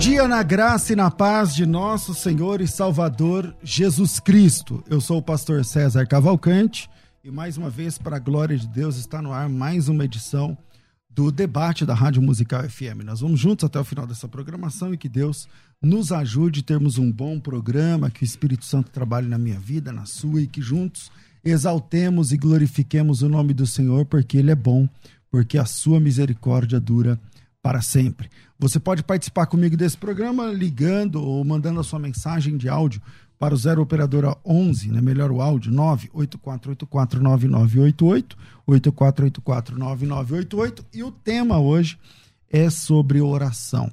[0.00, 4.82] Dia na graça e na paz de nosso Senhor e Salvador Jesus Cristo.
[4.88, 6.88] Eu sou o pastor César Cavalcante
[7.22, 10.56] e mais uma vez, para a glória de Deus, está no ar mais uma edição
[11.10, 13.04] do debate da Rádio Musical FM.
[13.04, 15.46] Nós vamos juntos até o final dessa programação e que Deus
[15.82, 19.92] nos ajude a termos um bom programa, que o Espírito Santo trabalhe na minha vida,
[19.92, 21.12] na sua e que juntos
[21.44, 24.88] exaltemos e glorifiquemos o nome do Senhor, porque Ele é bom,
[25.30, 27.20] porque a sua misericórdia dura
[27.62, 28.30] para sempre.
[28.58, 33.02] Você pode participar comigo desse programa ligando ou mandando a sua mensagem de áudio
[33.38, 38.36] para o 0 operadora 11, né, melhor o áudio, 984849988,
[38.68, 41.98] 84849988, e o tema hoje
[42.50, 43.90] é sobre oração.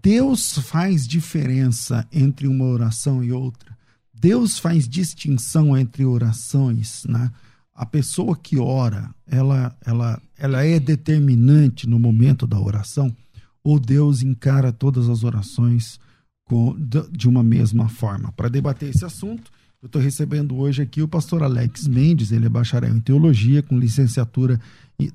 [0.00, 3.76] Deus faz diferença entre uma oração e outra.
[4.14, 7.32] Deus faz distinção entre orações, né?
[7.78, 13.16] A pessoa que ora, ela, ela, ela é determinante no momento da oração
[13.62, 16.00] ou Deus encara todas as orações
[16.44, 16.74] com,
[17.12, 18.32] de uma mesma forma?
[18.32, 22.48] Para debater esse assunto, eu estou recebendo hoje aqui o pastor Alex Mendes, ele é
[22.48, 24.60] bacharel em teologia, com licenciatura,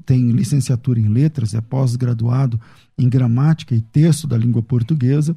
[0.06, 2.57] tem licenciatura em letras, é pós-graduado
[2.97, 5.35] em gramática e texto da língua portuguesa,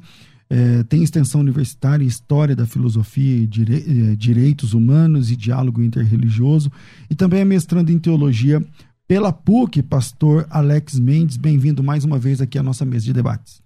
[0.49, 6.71] é, tem extensão universitária História da Filosofia dire, é, Direitos Humanos e Diálogo Interreligioso,
[7.09, 8.65] e também é mestrando em Teologia
[9.07, 11.37] pela PUC, pastor Alex Mendes.
[11.37, 13.61] Bem-vindo mais uma vez aqui à nossa mesa de debates.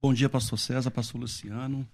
[0.00, 1.86] Bom dia, pastor César, pastor Luciano,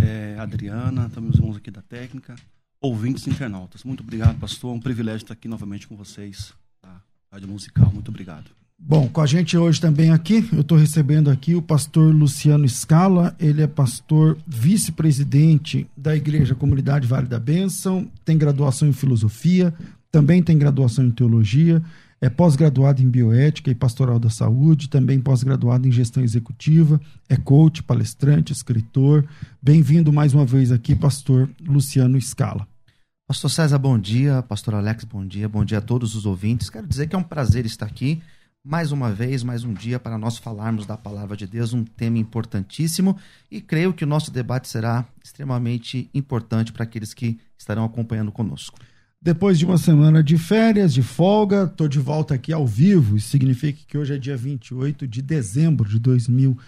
[0.00, 2.34] é, Adriana, também os irmãos aqui da técnica,
[2.80, 3.84] ouvintes internautas.
[3.84, 4.72] Muito obrigado, pastor.
[4.72, 7.00] É um privilégio estar aqui novamente com vocês, tá?
[7.30, 7.90] Rádio Musical.
[7.92, 8.61] Muito obrigado.
[8.78, 13.34] Bom, com a gente hoje também aqui, eu estou recebendo aqui o pastor Luciano Scala,
[13.38, 19.72] ele é pastor vice-presidente da Igreja Comunidade Vale da Bênção, tem graduação em filosofia,
[20.10, 21.82] também tem graduação em teologia,
[22.20, 27.82] é pós-graduado em bioética e pastoral da saúde, também pós-graduado em gestão executiva, é coach,
[27.82, 29.26] palestrante, escritor.
[29.60, 32.66] Bem-vindo mais uma vez aqui, pastor Luciano Scala.
[33.26, 34.42] Pastor César, bom dia.
[34.42, 35.48] Pastor Alex, bom dia.
[35.48, 36.68] Bom dia a todos os ouvintes.
[36.68, 38.20] Quero dizer que é um prazer estar aqui
[38.64, 42.18] mais uma vez, mais um dia para nós falarmos da palavra de Deus, um tema
[42.18, 43.16] importantíssimo
[43.50, 48.78] e creio que o nosso debate será extremamente importante para aqueles que estarão acompanhando conosco.
[49.20, 53.16] Depois de uma semana de férias, de folga, estou de volta aqui ao vivo.
[53.16, 56.60] Isso significa que hoje é dia 28 de dezembro de 2020,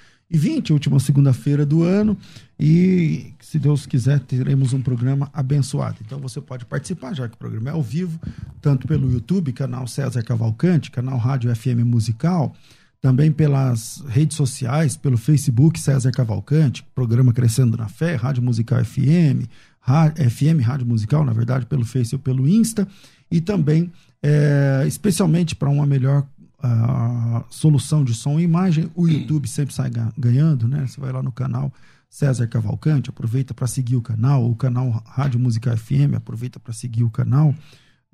[0.73, 2.17] última segunda-feira do ano.
[2.59, 5.97] E, se Deus quiser, teremos um programa abençoado.
[6.05, 8.19] Então você pode participar, já que o programa é ao vivo,
[8.61, 12.55] tanto pelo YouTube, canal César Cavalcante, canal Rádio FM Musical,
[13.01, 19.47] também pelas redes sociais, pelo Facebook César Cavalcante, programa Crescendo na Fé, Rádio Musical FM,
[19.85, 22.89] FM Rádio Musical, na verdade, pelo Face ou pelo Insta,
[23.31, 26.27] e também, é, especialmente para uma melhor
[26.65, 30.87] uh, solução de som e imagem, o YouTube sempre sai ganhando, né?
[30.87, 31.73] Você vai lá no canal
[32.09, 37.03] César Cavalcante, aproveita para seguir o canal, o canal Rádio Musical FM, aproveita para seguir
[37.05, 37.55] o canal,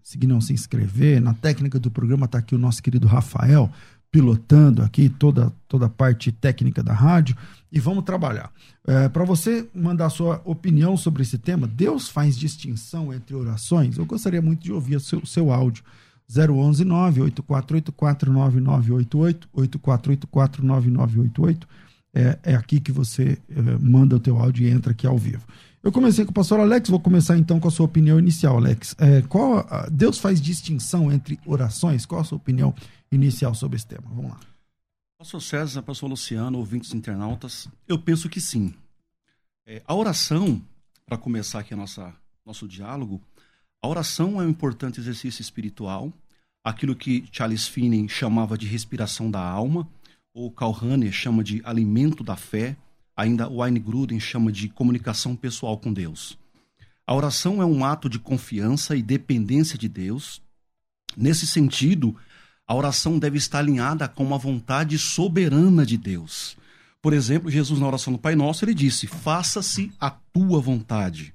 [0.03, 1.21] seguir não se inscrever.
[1.21, 3.71] Na técnica do programa está aqui o nosso querido Rafael,
[4.11, 7.37] pilotando aqui toda, toda a parte técnica da rádio
[7.71, 8.51] e vamos trabalhar.
[8.87, 13.97] É, Para você mandar a sua opinião sobre esse tema, Deus faz distinção entre orações?
[13.97, 15.85] Eu gostaria muito de ouvir o seu, seu áudio.
[16.31, 21.69] 011 98484 9988, 8484 9988.
[22.13, 25.45] É, é aqui que você é, manda o teu áudio e entra aqui ao vivo.
[25.83, 28.95] Eu comecei com o pastor Alex, vou começar então com a sua opinião inicial, Alex.
[28.99, 32.05] É, qual, Deus faz distinção entre orações?
[32.05, 32.75] Qual a sua opinião
[33.11, 34.05] inicial sobre esse tema?
[34.09, 34.41] Vamos lá.
[35.19, 38.75] Pastor César, pastor Luciano, ouvintes internautas, eu penso que sim.
[39.67, 40.61] É, a oração,
[41.07, 43.21] para começar aqui a nossa, nosso diálogo,
[43.83, 46.13] a oração é um importante exercício espiritual,
[46.63, 49.89] aquilo que Charles Finney chamava de respiração da alma,
[50.35, 52.77] ou Karl Rahner chama de alimento da fé,
[53.17, 56.39] ainda Wayne Gruden chama de comunicação pessoal com Deus.
[57.07, 60.43] A oração é um ato de confiança e dependência de Deus.
[61.17, 62.15] Nesse sentido,
[62.69, 66.57] a oração deve estar alinhada com uma vontade soberana de Deus.
[67.03, 71.35] Por exemplo, Jesus, na oração do Pai Nosso, ele disse: Faça-se a tua vontade.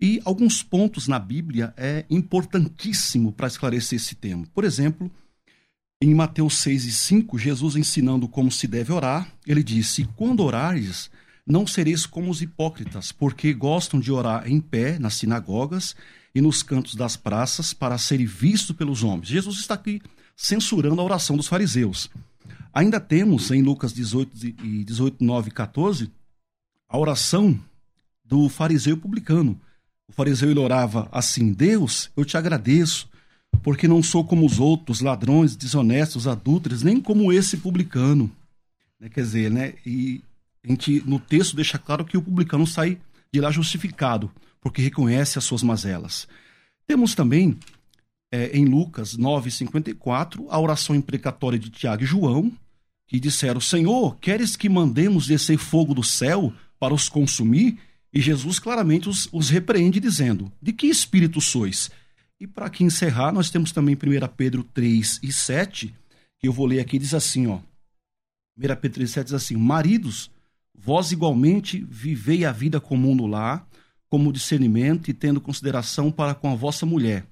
[0.00, 4.46] E alguns pontos na Bíblia é importantíssimo para esclarecer esse tema.
[4.54, 5.10] Por exemplo,
[6.00, 11.10] em Mateus 6 e 5, Jesus ensinando como se deve orar, ele disse: Quando orares,
[11.44, 15.96] não sereis como os hipócritas, porque gostam de orar em pé nas sinagogas
[16.32, 19.28] e nos cantos das praças para serem vistos pelos homens.
[19.28, 20.00] Jesus está aqui
[20.36, 22.08] censurando a oração dos fariseus.
[22.72, 26.10] Ainda temos em Lucas 18, e 18 9 e 14
[26.88, 27.58] a oração
[28.24, 29.60] do fariseu publicano.
[30.08, 33.08] O fariseu ele orava assim: Deus, eu te agradeço,
[33.62, 38.30] porque não sou como os outros, ladrões, desonestos, adúlteros, nem como esse publicano.
[38.98, 39.08] Né?
[39.08, 39.74] Quer dizer, né?
[39.84, 40.22] E
[40.64, 42.98] a gente, no texto deixa claro que o publicano sai
[43.32, 46.26] de lá justificado, porque reconhece as suas mazelas.
[46.86, 47.58] Temos também,
[48.32, 52.50] é, em Lucas 9,54, a oração imprecatória de Tiago e João,
[53.06, 57.78] que disseram: Senhor, queres que mandemos descer fogo do céu para os consumir?
[58.12, 61.90] E Jesus claramente os, os repreende, dizendo: De que espírito sois?
[62.40, 65.94] E para aqui encerrar, nós temos também 1 Pedro 3 e 7,
[66.38, 67.58] que eu vou ler aqui, diz assim: ó,
[68.56, 70.30] 1 Pedro 3 e 7 diz assim: Maridos,
[70.74, 73.68] vós igualmente vivei a vida comum no lar,
[74.08, 77.26] como discernimento e tendo consideração para com a vossa mulher.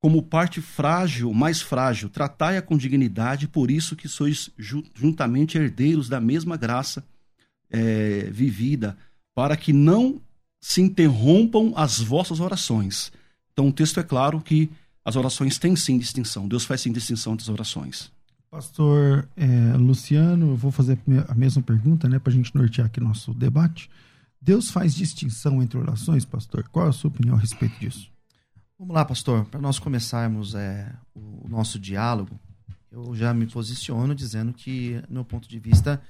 [0.00, 4.50] Como parte frágil, mais frágil, tratai-a com dignidade, por isso que sois
[4.94, 7.04] juntamente herdeiros da mesma graça
[7.70, 8.96] é, vivida
[9.38, 10.20] para que não
[10.60, 13.12] se interrompam as vossas orações.
[13.52, 14.68] Então o texto é claro que
[15.04, 16.48] as orações têm sim distinção.
[16.48, 18.10] Deus faz sim distinção entre as orações.
[18.50, 20.98] Pastor é, Luciano, eu vou fazer
[21.28, 23.88] a mesma pergunta, né, para a gente nortear aqui nosso debate.
[24.42, 26.68] Deus faz distinção entre orações, pastor?
[26.72, 28.10] Qual é a sua opinião a respeito disso?
[28.76, 29.44] Vamos lá, pastor.
[29.44, 32.40] Para nós começarmos é, o nosso diálogo,
[32.90, 36.02] eu já me posiciono dizendo que, no meu ponto de vista,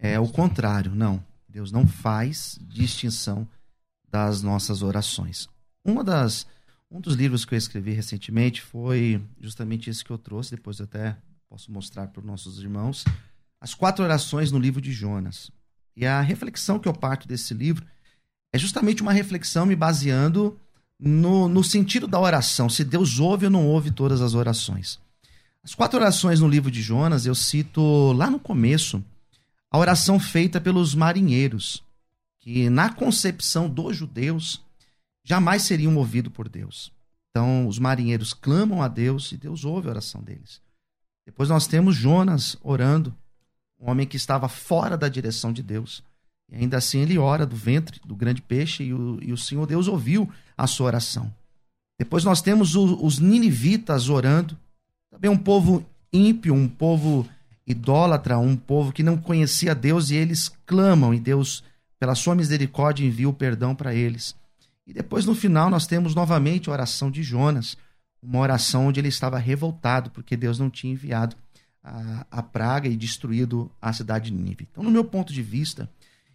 [0.00, 0.92] é o contrário.
[0.92, 1.22] Não.
[1.52, 3.46] Deus não faz distinção
[4.08, 5.48] das nossas orações.
[5.84, 6.46] Uma das,
[6.90, 10.84] um dos livros que eu escrevi recentemente foi justamente esse que eu trouxe, depois eu
[10.84, 11.16] até
[11.48, 13.04] posso mostrar para os nossos irmãos,
[13.60, 15.50] as quatro orações no livro de Jonas.
[15.94, 17.84] E a reflexão que eu parto desse livro
[18.50, 20.58] é justamente uma reflexão me baseando
[20.98, 24.98] no, no sentido da oração, se Deus ouve ou não ouve todas as orações.
[25.62, 29.04] As quatro orações no livro de Jonas, eu cito lá no começo,
[29.72, 31.82] a oração feita pelos marinheiros,
[32.38, 34.62] que na concepção dos judeus
[35.24, 36.92] jamais seriam ouvidos por Deus.
[37.30, 40.60] Então, os marinheiros clamam a Deus e Deus ouve a oração deles.
[41.24, 43.16] Depois nós temos Jonas orando,
[43.80, 46.04] um homem que estava fora da direção de Deus.
[46.50, 49.66] E ainda assim ele ora do ventre do grande peixe e o, e o Senhor
[49.66, 51.32] Deus ouviu a sua oração.
[51.98, 54.58] Depois nós temos o, os ninivitas orando,
[55.10, 57.26] também um povo ímpio, um povo
[57.66, 61.62] idólatra, um povo que não conhecia Deus e eles clamam e Deus,
[61.98, 64.34] pela sua misericórdia, envia o perdão para eles.
[64.86, 67.76] E depois no final nós temos novamente a oração de Jonas,
[68.22, 71.36] uma oração onde ele estava revoltado porque Deus não tinha enviado
[71.82, 74.68] a, a praga e destruído a cidade de Nínive.
[74.70, 75.90] Então, no meu ponto de vista,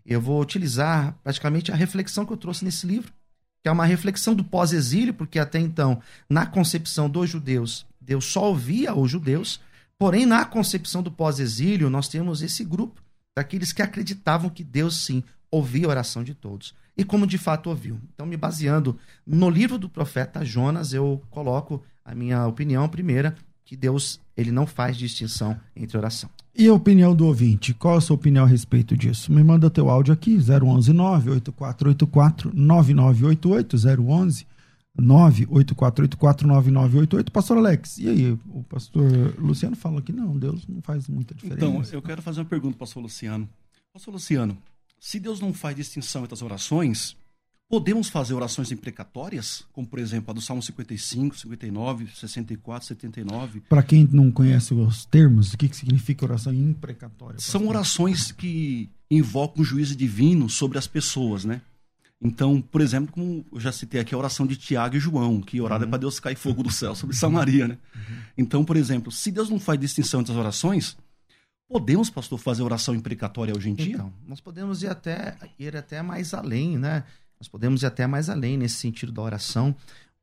[0.05, 3.13] eu vou utilizar praticamente a reflexão que eu trouxe nesse livro,
[3.61, 8.45] que é uma reflexão do pós-exílio, porque até então, na concepção dos judeus, Deus só
[8.49, 9.59] ouvia os judeus,
[9.99, 13.01] Porém, na concepção do pós-exílio, nós temos esse grupo
[13.35, 16.73] daqueles que acreditavam que Deus sim ouvia a oração de todos.
[16.95, 17.99] E como de fato ouviu.
[18.13, 23.35] Então, me baseando no livro do profeta Jonas, eu coloco a minha opinião primeira,
[23.65, 26.29] que Deus ele não faz distinção entre oração.
[26.55, 27.73] E a opinião do ouvinte?
[27.73, 29.31] Qual a sua opinião a respeito disso?
[29.31, 34.47] Me manda teu áudio aqui, 011 98484 9988 011
[34.99, 37.31] 984849988.
[37.31, 38.31] Pastor Alex, e aí?
[38.31, 41.65] O pastor Luciano fala que não, Deus não faz muita diferença.
[41.65, 43.49] Então, eu quero fazer uma pergunta, pastor Luciano.
[43.93, 44.57] Pastor Luciano,
[44.99, 47.15] se Deus não faz distinção entre as orações,
[47.69, 53.59] Podemos fazer orações imprecatórias, como por exemplo a do Salmo 55, 59, 64, 79.
[53.67, 57.37] Para quem não conhece os termos, o que, que significa oração imprecatória?
[57.41, 61.61] São orações que invocam o juízo divino sobre as pessoas, né?
[62.21, 65.61] Então, por exemplo, como eu já citei aqui a oração de Tiago e João, que
[65.61, 65.87] oraram uhum.
[65.87, 67.77] é para Deus cair fogo do céu sobre Samaria, né?
[67.95, 68.17] Uhum.
[68.37, 70.97] Então, por exemplo, se Deus não faz distinção entre as orações,
[71.69, 73.93] podemos, pastor, fazer oração imprecatória hoje em dia?
[73.93, 77.03] Então, nós podemos ir até, ir até mais além, né?
[77.39, 79.75] Nós podemos ir até mais além nesse sentido da oração.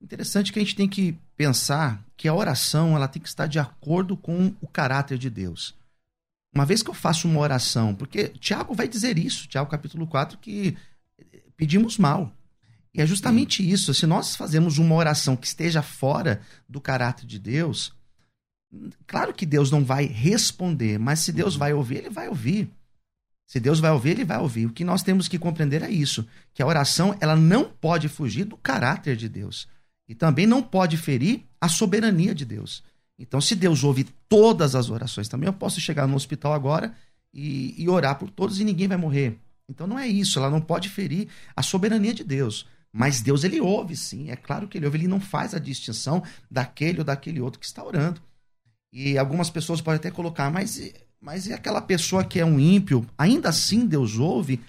[0.02, 3.60] Interessante que a gente tem que pensar que a oração ela tem que estar de
[3.60, 5.76] acordo com o caráter de Deus.
[6.52, 10.38] Uma vez que eu faço uma oração, porque Tiago vai dizer isso, Tiago capítulo 4,
[10.38, 10.76] que
[11.56, 12.32] pedimos mal.
[12.92, 13.92] E é justamente isso.
[13.92, 17.92] Se nós fazemos uma oração que esteja fora do caráter de Deus,
[19.06, 22.70] claro que Deus não vai responder, mas se Deus vai ouvir, ele vai ouvir.
[23.46, 24.66] Se Deus vai ouvir, ele vai ouvir.
[24.66, 28.44] O que nós temos que compreender é isso, que a oração ela não pode fugir
[28.44, 29.68] do caráter de Deus
[30.08, 32.82] e também não pode ferir a soberania de Deus.
[33.18, 36.94] Então, se Deus ouve todas as orações, também eu posso chegar no hospital agora
[37.32, 39.38] e, e orar por todos e ninguém vai morrer.
[39.68, 40.38] Então, não é isso.
[40.38, 42.66] Ela não pode ferir a soberania de Deus.
[42.92, 44.30] Mas Deus, ele ouve, sim.
[44.30, 44.98] É claro que ele ouve.
[44.98, 48.20] Ele não faz a distinção daquele ou daquele outro que está orando.
[48.92, 50.78] E algumas pessoas podem até colocar, mas
[51.24, 53.06] mas e aquela pessoa que é um ímpio?
[53.16, 54.60] Ainda assim Deus ouve?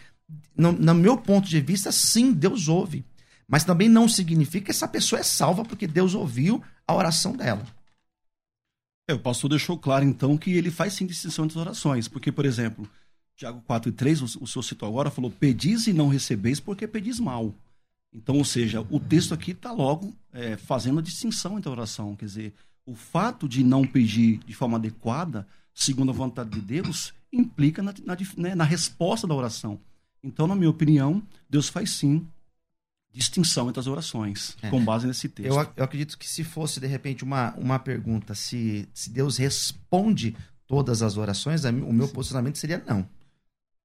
[0.57, 3.03] No, no meu ponto de vista, sim, Deus ouve.
[3.45, 7.65] Mas também não significa que essa pessoa é salva porque Deus ouviu a oração dela.
[9.07, 12.07] É, o pastor deixou claro, então, que ele faz sim distinção entre as orações.
[12.07, 12.89] Porque, por exemplo,
[13.35, 16.87] Tiago 4 e 3, o, o senhor citou agora, falou: Pedis e não recebeis porque
[16.87, 17.53] pedis mal.
[18.13, 22.15] Então, ou seja, o texto aqui está logo é, fazendo a distinção entre a oração.
[22.15, 22.53] Quer dizer,
[22.85, 27.93] o fato de não pedir de forma adequada segundo a vontade de Deus, implica na,
[28.05, 29.77] na, né, na resposta da oração.
[30.23, 32.25] Então, na minha opinião, Deus faz sim
[33.11, 34.69] distinção entre as orações, é.
[34.69, 35.53] com base nesse texto.
[35.53, 40.35] Eu, eu, acredito que se fosse, de repente, uma, uma pergunta, se, se Deus responde
[40.65, 43.07] todas as orações, o meu posicionamento seria não.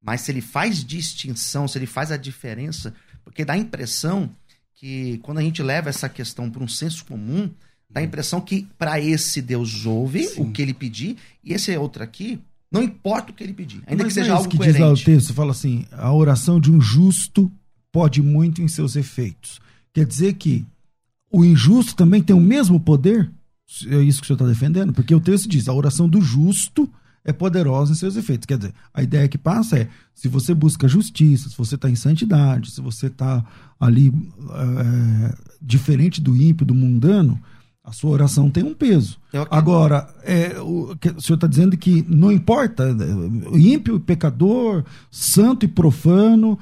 [0.02, 4.30] Mas se ele faz distinção, se ele faz a diferença, porque dá a impressão
[4.74, 7.50] que quando a gente leva essa questão para um senso comum,
[7.90, 10.42] Dá a impressão que para esse Deus ouve Sim.
[10.42, 12.38] o que ele pedir, e esse outro aqui,
[12.70, 14.78] não importa o que ele pedir, ainda Mas que seja é algo que coerente.
[14.78, 17.50] diz lá o texto, fala assim, a oração de um justo
[17.90, 19.60] pode muito em seus efeitos.
[19.92, 20.64] Quer dizer que
[21.32, 23.28] o injusto também tem o mesmo poder?
[23.88, 24.92] É isso que o senhor está defendendo?
[24.92, 26.88] Porque o texto diz, a oração do justo
[27.24, 28.46] é poderosa em seus efeitos.
[28.46, 31.96] Quer dizer, a ideia que passa é: se você busca justiça, se você está em
[31.96, 33.44] santidade, se você está
[33.78, 37.40] ali é, diferente do ímpio, do mundano,
[37.82, 39.18] a sua oração tem um peso.
[39.50, 43.06] Agora, é, o, o senhor está dizendo que não importa, né,
[43.52, 46.58] ímpio e pecador, santo e profano,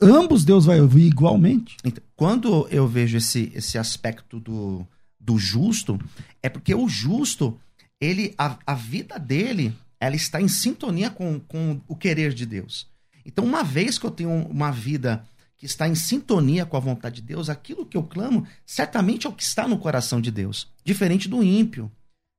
[0.00, 1.76] ambos Deus vai ouvir igualmente.
[1.84, 4.86] Então, quando eu vejo esse, esse aspecto do,
[5.18, 5.98] do justo,
[6.42, 7.58] é porque o justo,
[8.00, 12.88] ele a, a vida dele, ela está em sintonia com, com o querer de Deus.
[13.24, 15.24] Então, uma vez que eu tenho uma vida
[15.56, 19.30] que está em sintonia com a vontade de Deus, aquilo que eu clamo certamente é
[19.30, 21.90] o que está no coração de Deus, diferente do ímpio.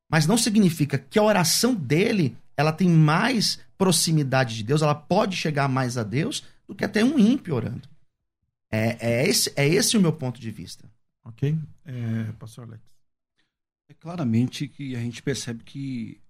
[0.10, 5.36] Mas não significa que a oração dele ela tem mais proximidade de Deus, ela pode
[5.36, 7.88] chegar mais a Deus do que até um ímpio orando.
[8.72, 10.90] É, é, esse, é esse o meu ponto de vista.
[11.24, 11.58] Ok.
[11.86, 12.84] É, pastor Alex.
[13.90, 16.22] É claramente que a gente percebe que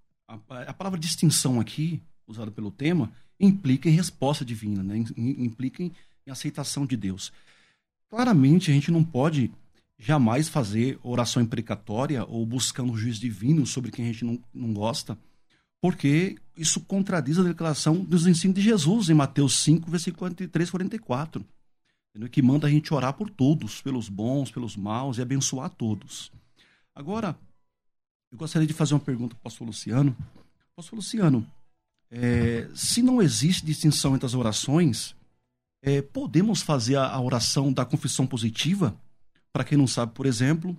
[0.50, 5.04] a, a palavra distinção aqui, usada pelo tema, implica em resposta divina, né?
[5.18, 5.92] implica em
[6.30, 7.34] em aceitação de Deus.
[8.10, 9.52] Claramente, a gente não pode
[9.98, 14.74] jamais fazer oração imprecatória ou buscando um juiz divino sobre quem a gente não, não
[14.74, 15.18] gosta,
[15.82, 21.46] porque isso contradiz a declaração dos ensinos de Jesus em Mateus 5, versículo 43 44,
[22.10, 22.30] entendeu?
[22.30, 26.32] que manda a gente orar por todos, pelos bons, pelos maus e abençoar todos.
[26.96, 27.38] Agora,
[28.32, 30.16] eu gostaria de fazer uma pergunta para o pastor Luciano.
[30.76, 31.46] Pastor Luciano,
[32.12, 35.16] é, se não existe distinção entre as orações,
[35.82, 38.96] é, podemos fazer a, a oração da confissão positiva?
[39.52, 40.78] Para quem não sabe, por exemplo,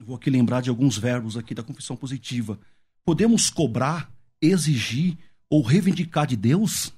[0.00, 2.58] vou aqui lembrar de alguns verbos aqui da confissão positiva.
[3.04, 4.10] Podemos cobrar,
[4.40, 6.92] exigir ou reivindicar de Deus?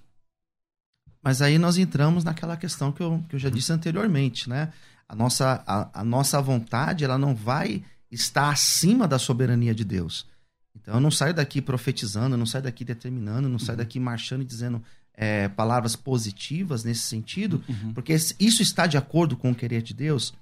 [1.23, 4.73] Mas aí nós entramos naquela questão que eu, que eu já disse anteriormente, né?
[5.09, 10.27] A nossa, a, a nossa vontade, ela não vai estar acima da soberania de Deus.
[10.77, 13.99] Então eu não saio daqui profetizando, eu não saio daqui determinando, eu não saio daqui
[13.99, 14.83] marchando e dizendo
[15.15, 17.93] é, palavras positivas nesse sentido, uhum.
[17.93, 20.33] porque isso está de acordo com o querer de Deus.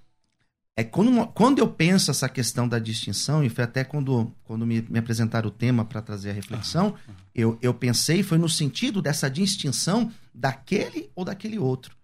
[0.76, 4.80] É quando, quando eu penso essa questão da distinção, e foi até quando, quando me,
[4.88, 7.14] me apresentaram o tema para trazer a reflexão, uhum.
[7.34, 11.96] eu, eu pensei, foi no sentido dessa distinção daquele ou daquele outro.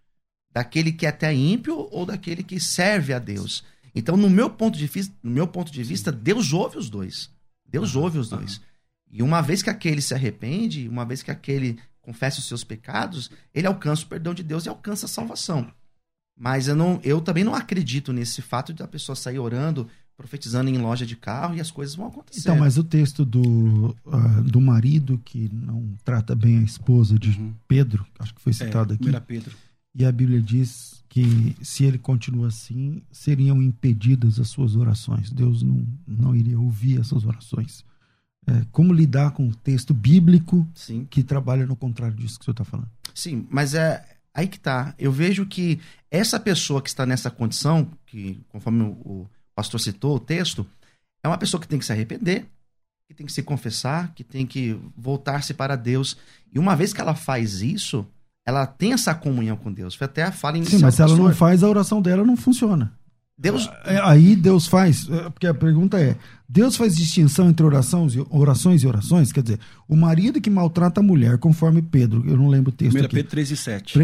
[0.53, 3.63] daquele que é até ímpio ou daquele que serve a Deus.
[3.97, 7.31] Então, no meu ponto de vista, no meu ponto de vista Deus ouve os dois.
[7.67, 8.61] Deus ouve os dois.
[9.11, 13.31] E uma vez que aquele se arrepende, uma vez que aquele confessa os seus pecados,
[13.55, 15.73] ele alcança o perdão de Deus e alcança a salvação.
[16.39, 20.69] Mas eu, não, eu também não acredito nesse fato de a pessoa sair orando, profetizando
[20.69, 22.41] em loja de carro e as coisas vão acontecer.
[22.41, 27.31] Então, mas o texto do, uh, do marido que não trata bem a esposa de
[27.31, 27.55] uhum.
[27.67, 29.21] Pedro, acho que foi citado é, aqui.
[29.27, 29.57] Pedro.
[29.95, 35.31] E a Bíblia diz que se ele continua assim, seriam impedidas as suas orações.
[35.31, 37.83] Deus não, não iria ouvir essas orações.
[38.47, 41.07] É, como lidar com o texto bíblico Sim.
[41.09, 42.91] que trabalha no contrário disso que o senhor está falando?
[43.15, 44.95] Sim, mas é aí que tá.
[44.99, 45.81] Eu vejo que
[46.11, 50.67] essa pessoa que está nessa condição, que conforme o pastor citou o texto,
[51.25, 52.45] é uma pessoa que tem que se arrepender,
[53.09, 56.15] que tem que se confessar, que tem que voltar-se para Deus.
[56.53, 58.07] E uma vez que ela faz isso,
[58.47, 59.97] ela tem essa comunhão com Deus.
[59.97, 60.79] Foi até a fala inicial.
[60.79, 62.93] Sim, mas se ela não faz, a oração dela não funciona.
[63.39, 63.69] Deus...
[63.85, 66.17] É, aí Deus faz, é, porque a pergunta é:
[66.49, 69.31] Deus faz distinção entre orações e orações e orações?
[69.31, 72.97] Quer dizer, o marido que maltrata a mulher, conforme Pedro, eu não lembro o texto.
[72.97, 73.99] 1 Pedro 3 e 7.
[73.99, 74.03] 1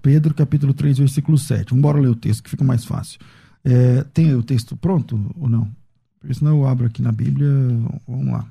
[0.00, 1.70] Pedro, capítulo 3, versículo 7.
[1.70, 3.18] Vamos embora ler o texto, que fica mais fácil.
[3.64, 5.68] É, tem o texto pronto ou não?
[6.20, 7.48] Porque senão eu abro aqui na Bíblia.
[8.06, 8.46] Vamos lá.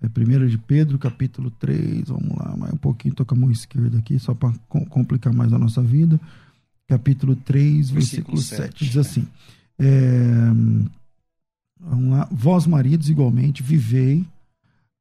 [0.00, 3.98] É 1 de Pedro, capítulo 3, vamos lá, mais um pouquinho, toca a mão esquerda
[3.98, 6.20] aqui, só para complicar mais a nossa vida.
[6.88, 9.26] Capítulo 3, versículo, versículo 7, 7, diz assim:
[9.78, 10.50] é,
[11.80, 14.24] vamos lá, Vós, maridos, igualmente, vivei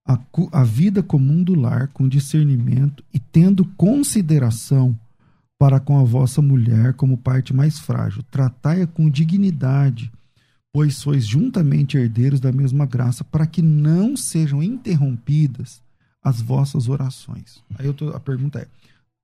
[0.06, 0.20] a,
[0.52, 4.98] a vida comum do lar com discernimento e tendo consideração
[5.60, 8.24] para com a vossa mulher como parte mais frágil.
[8.32, 10.12] Tratai-a com dignidade
[10.74, 15.82] pois sois juntamente herdeiros da mesma graça, para que não sejam interrompidas
[16.24, 17.64] as vossas orações.
[17.78, 18.68] Aí tô, a pergunta é: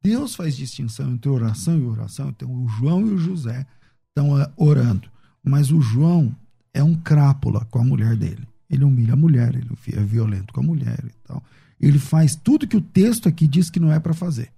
[0.02, 2.30] Deus faz distinção entre oração e oração?
[2.30, 3.66] Então, o João e o José
[4.10, 5.10] estão uh, orando,
[5.44, 6.36] mas o João
[6.74, 8.48] é um crápula com a mulher dele.
[8.70, 11.44] Ele humilha a mulher, ele é violento com a mulher e tal.
[11.80, 14.52] Ele faz tudo que o texto aqui diz que não é para fazer.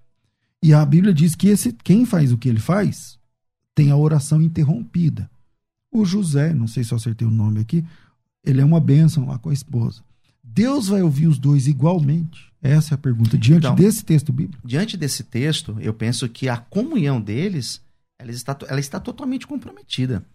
[0.63, 3.19] E a Bíblia diz que esse, quem faz o que ele faz
[3.73, 5.29] tem a oração interrompida.
[5.95, 7.81] O José, não sei se eu acertei o nome aqui,
[8.43, 10.01] ele é uma bênção lá com a esposa.
[10.43, 12.51] Deus vai ouvir os dois igualmente?
[12.61, 13.37] Essa é a pergunta.
[13.37, 14.67] Diante então, desse texto bíblico?
[14.67, 17.81] Diante desse texto, eu penso que a comunhão deles
[18.19, 20.25] ela está, ela está totalmente comprometida.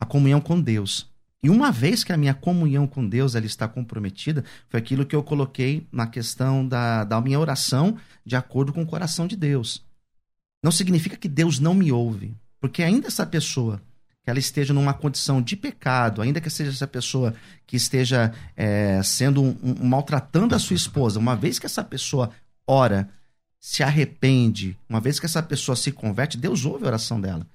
[0.00, 1.06] A comunhão com Deus.
[1.42, 5.14] E uma vez que a minha comunhão com Deus ela está comprometida, foi aquilo que
[5.14, 9.84] eu coloquei na questão da, da minha oração de acordo com o coração de Deus.
[10.64, 13.82] Não significa que Deus não me ouve, porque ainda essa pessoa
[14.22, 17.34] que ela esteja numa condição de pecado, ainda que seja essa pessoa
[17.66, 22.30] que esteja é, sendo um, um, maltratando a sua esposa, uma vez que essa pessoa
[22.66, 23.08] ora,
[23.58, 27.46] se arrepende, uma vez que essa pessoa se converte, Deus ouve a oração dela.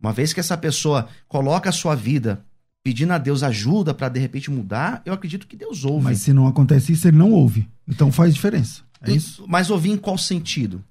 [0.00, 2.44] Uma vez que essa pessoa coloca a sua vida
[2.82, 6.04] pedindo a Deus ajuda para de repente mudar, eu acredito que Deus ouve.
[6.04, 7.68] Mas se não acontece isso, ele não ouve.
[7.86, 8.82] Então faz diferença.
[9.02, 9.44] É isso?
[9.46, 10.82] Mas ouvir em qual sentido?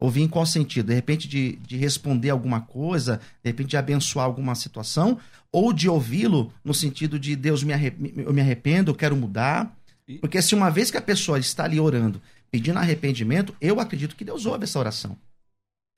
[0.00, 0.86] Ouvir em qual sentido?
[0.86, 5.18] De repente de, de responder alguma coisa, de repente de abençoar alguma situação,
[5.52, 7.74] ou de ouvi-lo no sentido de Deus, me
[8.16, 9.76] eu me arrependo, eu quero mudar.
[10.20, 14.24] Porque se uma vez que a pessoa está ali orando, pedindo arrependimento, eu acredito que
[14.24, 15.18] Deus ouve essa oração.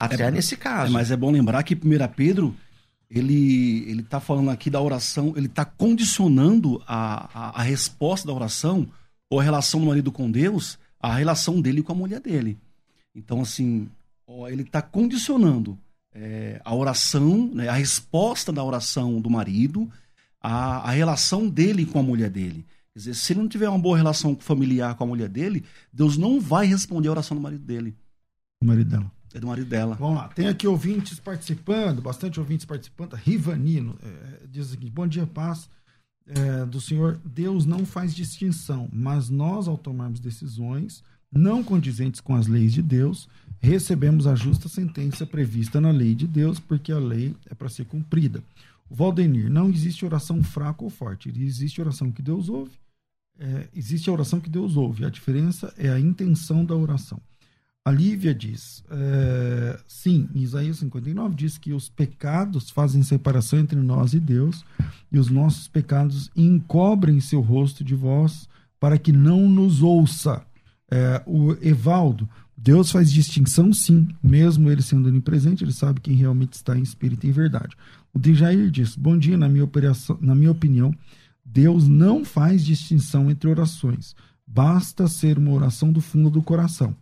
[0.00, 0.90] Até é, nesse caso.
[0.90, 1.78] É, mas é bom lembrar que 1
[2.16, 2.56] Pedro,
[3.08, 8.34] ele ele está falando aqui da oração, ele está condicionando a, a, a resposta da
[8.34, 8.88] oração,
[9.30, 12.58] ou a relação do marido com Deus, a relação dele com a mulher dele.
[13.14, 13.88] Então, assim,
[14.26, 15.78] ó, ele está condicionando
[16.14, 19.90] é, a oração, né, a resposta da oração do marido,
[20.40, 22.64] a, a relação dele com a mulher dele.
[22.92, 26.18] Quer dizer, se ele não tiver uma boa relação familiar com a mulher dele, Deus
[26.18, 27.96] não vai responder a oração do marido dele.
[28.60, 29.10] Do marido dela.
[29.34, 29.94] É do marido dela.
[29.94, 33.14] Vamos lá, tem aqui ouvintes participando, bastante ouvintes participando.
[33.14, 35.70] Rivanino é, diz o seguinte: Bom dia, paz.
[36.26, 42.34] É, do Senhor, Deus não faz distinção, mas nós, ao tomarmos decisões, não condizentes com
[42.34, 43.28] as leis de Deus,
[43.60, 47.86] recebemos a justa sentença prevista na lei de Deus, porque a lei é para ser
[47.86, 48.42] cumprida.
[48.90, 52.72] O Valdenir, não existe oração fraca ou forte, existe oração que Deus ouve,
[53.38, 57.20] é, existe a oração que Deus ouve, a diferença é a intenção da oração.
[57.84, 64.14] A Lívia diz, é, sim, Isaías 59 diz que os pecados fazem separação entre nós
[64.14, 64.64] e Deus,
[65.10, 70.44] e os nossos pecados encobrem seu rosto de vós, para que não nos ouça.
[70.92, 76.52] É, o Evaldo, Deus faz distinção sim, mesmo ele sendo onipresente, ele sabe quem realmente
[76.52, 77.74] está em espírito e em verdade.
[78.12, 80.94] O Dejair diz: Bom dia, na minha, operação, na minha opinião,
[81.42, 84.14] Deus não faz distinção entre orações.
[84.46, 86.94] Basta ser uma oração do fundo do coração.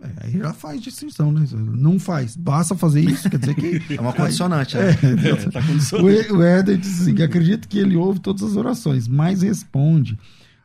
[0.00, 1.44] É, aí já faz distinção, né?
[1.52, 2.36] Não faz.
[2.36, 3.82] Basta fazer isso, quer dizer que.
[3.98, 4.90] É uma condicionante, né?
[4.90, 5.60] É, tá
[6.00, 10.16] o, o Éder diz assim: que acredita que ele ouve todas as orações, mas responde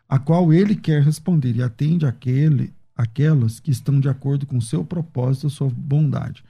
[0.08, 4.84] a qual ele quer responder e atende aquele, aquelas que estão de acordo com seu
[4.84, 6.44] propósito, sua bondade.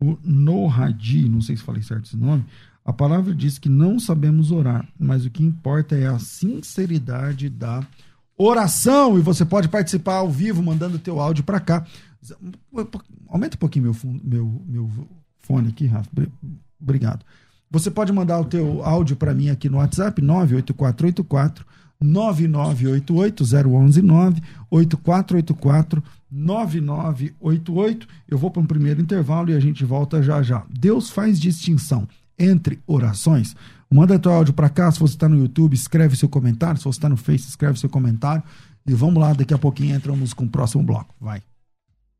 [0.00, 2.44] O Nohadi, não sei se falei certo esse nome,
[2.84, 7.86] a palavra diz que não sabemos orar, mas o que importa é a sinceridade da
[8.36, 9.18] oração.
[9.18, 11.86] E você pode participar ao vivo mandando teu áudio para cá.
[13.28, 16.10] Aumenta um pouquinho meu, meu, meu fone aqui, Rafa.
[16.80, 17.24] Obrigado.
[17.70, 21.66] Você pode mandar o teu áudio para mim aqui no WhatsApp, 98484
[22.00, 28.08] 9988 0119 8484 9988.
[28.28, 30.64] Eu vou para um primeiro intervalo e a gente volta já já.
[30.68, 33.54] Deus faz distinção entre orações.
[33.90, 36.98] Manda teu áudio para cá, se você está no YouTube, escreve seu comentário, se você
[36.98, 38.42] está no Face, escreve seu comentário.
[38.86, 41.14] E vamos lá, daqui a pouquinho entramos com o próximo bloco.
[41.20, 41.42] Vai.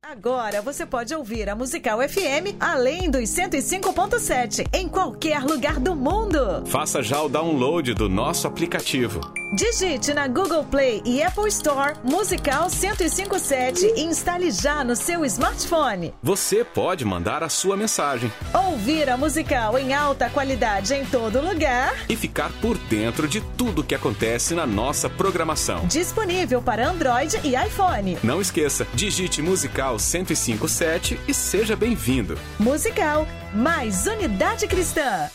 [0.03, 6.65] Agora você pode ouvir a Musical FM além dos 105.7 em qualquer lugar do mundo.
[6.67, 9.21] Faça já o download do nosso aplicativo.
[9.55, 16.13] Digite na Google Play e Apple Store Musical 1057 e instale já no seu smartphone.
[16.21, 18.33] Você pode mandar a sua mensagem.
[18.53, 21.95] Ouvir a Musical em alta qualidade em todo lugar.
[22.09, 25.87] E ficar por dentro de tudo que acontece na nossa programação.
[25.87, 28.19] Disponível para Android e iPhone.
[28.25, 32.37] Não esqueça, digite Musical 1057 e seja bem-vindo.
[32.59, 35.31] Musical, mais unidade cristã.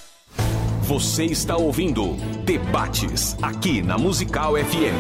[0.90, 4.98] Você está ouvindo Debates aqui na Musical FM.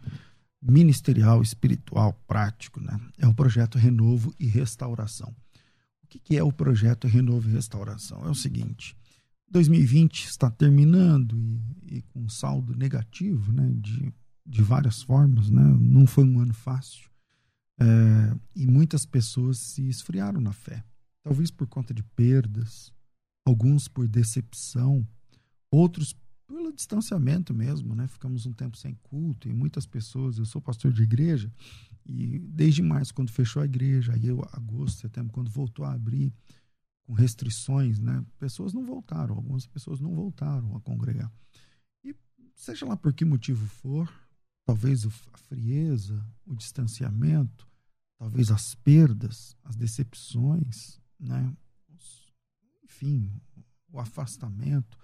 [0.61, 2.99] ministerial, espiritual, prático, né?
[3.17, 5.33] É o projeto Renovo e Restauração.
[6.03, 8.25] O que, que é o projeto Renovo e Restauração?
[8.25, 8.95] É o seguinte:
[9.49, 13.71] 2020 está terminando e, e com um saldo negativo, né?
[13.75, 14.13] De,
[14.45, 15.63] de várias formas, né?
[15.79, 17.09] Não foi um ano fácil.
[17.79, 20.83] É, e muitas pessoas se esfriaram na fé.
[21.23, 22.91] Talvez por conta de perdas,
[23.45, 25.07] alguns por decepção,
[25.71, 26.15] outros
[26.49, 28.07] pelo distanciamento mesmo, né?
[28.07, 31.51] Ficamos um tempo sem culto e muitas pessoas, eu sou pastor de igreja
[32.03, 36.33] e desde março quando fechou a igreja, aí eu agosto, setembro quando voltou a abrir
[37.03, 38.25] com restrições, né?
[38.39, 41.31] Pessoas não voltaram, algumas pessoas não voltaram a congregar.
[42.03, 42.15] E
[42.55, 44.12] seja lá por que motivo for,
[44.65, 47.67] talvez a frieza, o distanciamento,
[48.17, 51.55] talvez as perdas, as decepções, né?
[52.83, 53.31] Enfim,
[53.91, 54.97] o afastamento,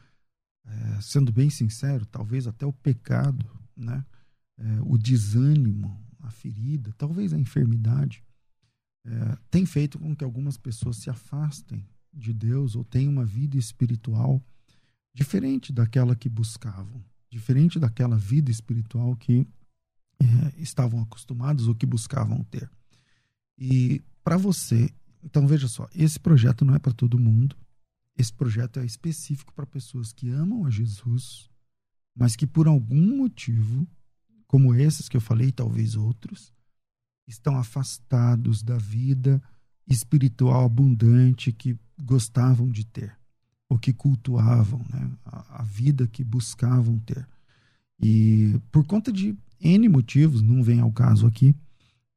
[0.65, 4.03] é, sendo bem sincero, talvez até o pecado, né?
[4.57, 8.23] É, o desânimo, a ferida, talvez a enfermidade,
[9.05, 13.57] é, tem feito com que algumas pessoas se afastem de Deus ou tenham uma vida
[13.57, 14.41] espiritual
[15.13, 19.47] diferente daquela que buscavam, diferente daquela vida espiritual que
[20.19, 22.69] é, estavam acostumados ou que buscavam ter.
[23.57, 24.89] E para você,
[25.23, 27.55] então veja só, esse projeto não é para todo mundo,
[28.17, 31.49] esse projeto é específico para pessoas que amam a Jesus,
[32.15, 33.87] mas que por algum motivo,
[34.47, 36.53] como esses que eu falei, talvez outros,
[37.27, 39.41] estão afastados da vida
[39.87, 43.17] espiritual abundante que gostavam de ter,
[43.67, 45.11] ou que cultuavam, né?
[45.25, 47.27] a, a vida que buscavam ter.
[47.99, 51.55] E por conta de N motivos, não vem ao caso aqui,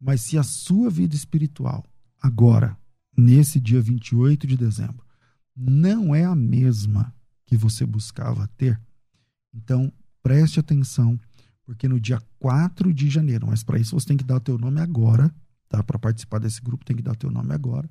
[0.00, 1.84] mas se a sua vida espiritual,
[2.20, 2.76] agora,
[3.16, 5.07] nesse dia 28 de dezembro,
[5.58, 7.12] não é a mesma
[7.44, 8.80] que você buscava ter.
[9.52, 9.92] Então,
[10.22, 11.18] preste atenção,
[11.64, 14.56] porque no dia 4 de janeiro, mas para isso você tem que dar o teu
[14.56, 15.34] nome agora,
[15.68, 15.82] tá?
[15.82, 17.90] Para participar desse grupo tem que dar o teu nome agora.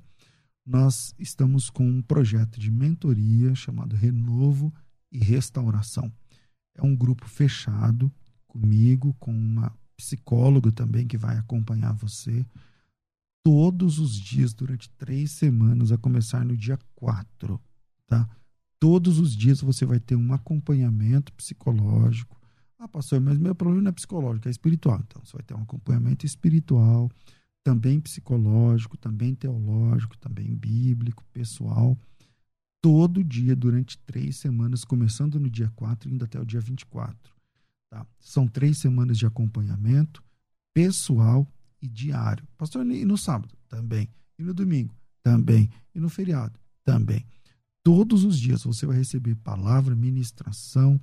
[0.64, 4.72] Nós estamos com um projeto de mentoria chamado Renovo
[5.12, 6.10] e Restauração.
[6.74, 8.10] É um grupo fechado
[8.46, 12.46] comigo, com uma psicóloga também que vai acompanhar você
[13.42, 17.60] todos os dias durante três semanas, a começar no dia 4,
[18.06, 18.28] tá?
[18.78, 22.38] Todos os dias você vai ter um acompanhamento psicológico.
[22.78, 25.00] Ah, pastor, mas meu problema não é psicológico, é espiritual.
[25.06, 27.10] Então, você vai ter um acompanhamento espiritual,
[27.64, 31.98] também psicológico, também teológico, também bíblico, pessoal.
[32.80, 37.34] Todo dia, durante três semanas, começando no dia 4 e indo até o dia 24.
[37.90, 38.06] Tá?
[38.20, 40.22] São três semanas de acompanhamento
[40.72, 41.48] pessoal
[41.80, 42.46] e diário.
[42.56, 43.54] Pastor, e no sábado?
[43.68, 44.08] Também.
[44.38, 44.94] E no domingo?
[45.22, 45.70] Também.
[45.94, 46.58] E no feriado?
[46.84, 47.24] Também.
[47.82, 51.00] Todos os dias você vai receber palavra, ministração,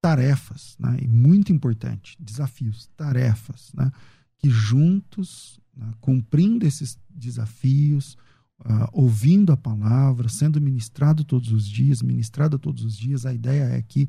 [0.00, 0.98] tarefas, né?
[1.02, 3.90] E muito importante, desafios, tarefas, né?
[4.38, 5.92] Que juntos, né?
[6.00, 8.16] cumprindo esses desafios,
[8.60, 13.64] uh, ouvindo a palavra, sendo ministrado todos os dias, ministrado todos os dias, a ideia
[13.64, 14.08] é que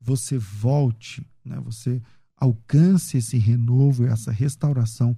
[0.00, 1.60] você volte, né?
[1.60, 2.00] Você
[2.36, 5.16] alcance esse renovo essa restauração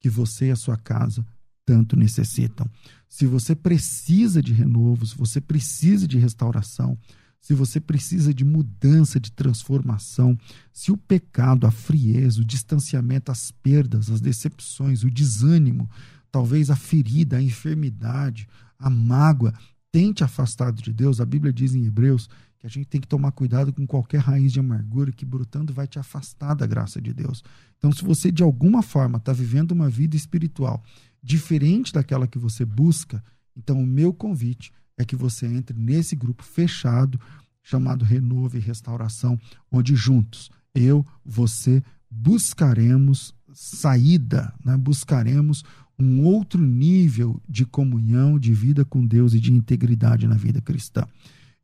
[0.00, 1.24] que você e a sua casa
[1.64, 2.68] tanto necessitam.
[3.08, 6.98] Se você precisa de renovo, se você precisa de restauração,
[7.40, 10.36] se você precisa de mudança, de transformação,
[10.72, 15.88] se o pecado, a frieza, o distanciamento, as perdas, as decepções, o desânimo,
[16.30, 19.54] talvez a ferida, a enfermidade, a mágoa,
[19.92, 22.28] tente afastado de Deus, a Bíblia diz em Hebreus
[22.60, 25.86] que a gente tem que tomar cuidado com qualquer raiz de amargura que brotando vai
[25.86, 27.42] te afastar da graça de Deus.
[27.78, 30.82] Então, se você de alguma forma está vivendo uma vida espiritual
[31.22, 33.24] diferente daquela que você busca,
[33.56, 37.18] então o meu convite é que você entre nesse grupo fechado
[37.62, 39.38] chamado Renovo e Restauração,
[39.72, 44.76] onde juntos, eu, você, buscaremos saída, né?
[44.76, 45.64] buscaremos
[45.98, 51.06] um outro nível de comunhão, de vida com Deus e de integridade na vida cristã.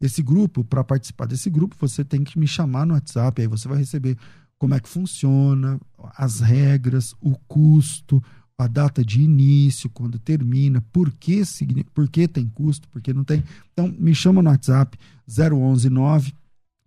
[0.01, 3.67] Esse grupo, para participar desse grupo, você tem que me chamar no WhatsApp, aí você
[3.67, 4.17] vai receber
[4.59, 5.81] como é que funciona,
[6.17, 8.23] as regras, o custo,
[8.59, 11.43] a data de início, quando termina, por que,
[11.93, 13.45] por que tem custo, por que não tem.
[13.73, 16.35] Então, me chama no WhatsApp 011 9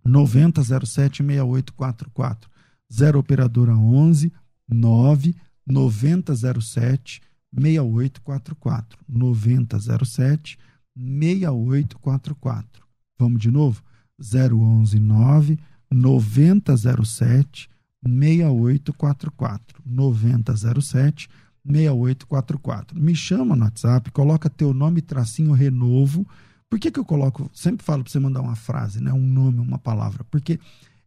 [0.04, 2.50] 9007 6844.
[2.92, 4.32] 0 operadora 11
[4.68, 8.98] 9 9007 6844.
[9.08, 10.58] 9007
[10.96, 12.79] 6844.
[13.20, 13.82] Vamos de novo?
[14.18, 15.58] 011 9
[15.90, 17.68] 9007
[18.02, 19.82] 6844.
[19.84, 21.28] 9007
[21.64, 22.98] 6844.
[22.98, 26.26] Me chama no WhatsApp, coloca teu nome, tracinho renovo.
[26.68, 27.50] Por que, que eu coloco?
[27.52, 29.12] Sempre falo para você mandar uma frase, né?
[29.12, 30.24] um nome, uma palavra.
[30.30, 30.58] Porque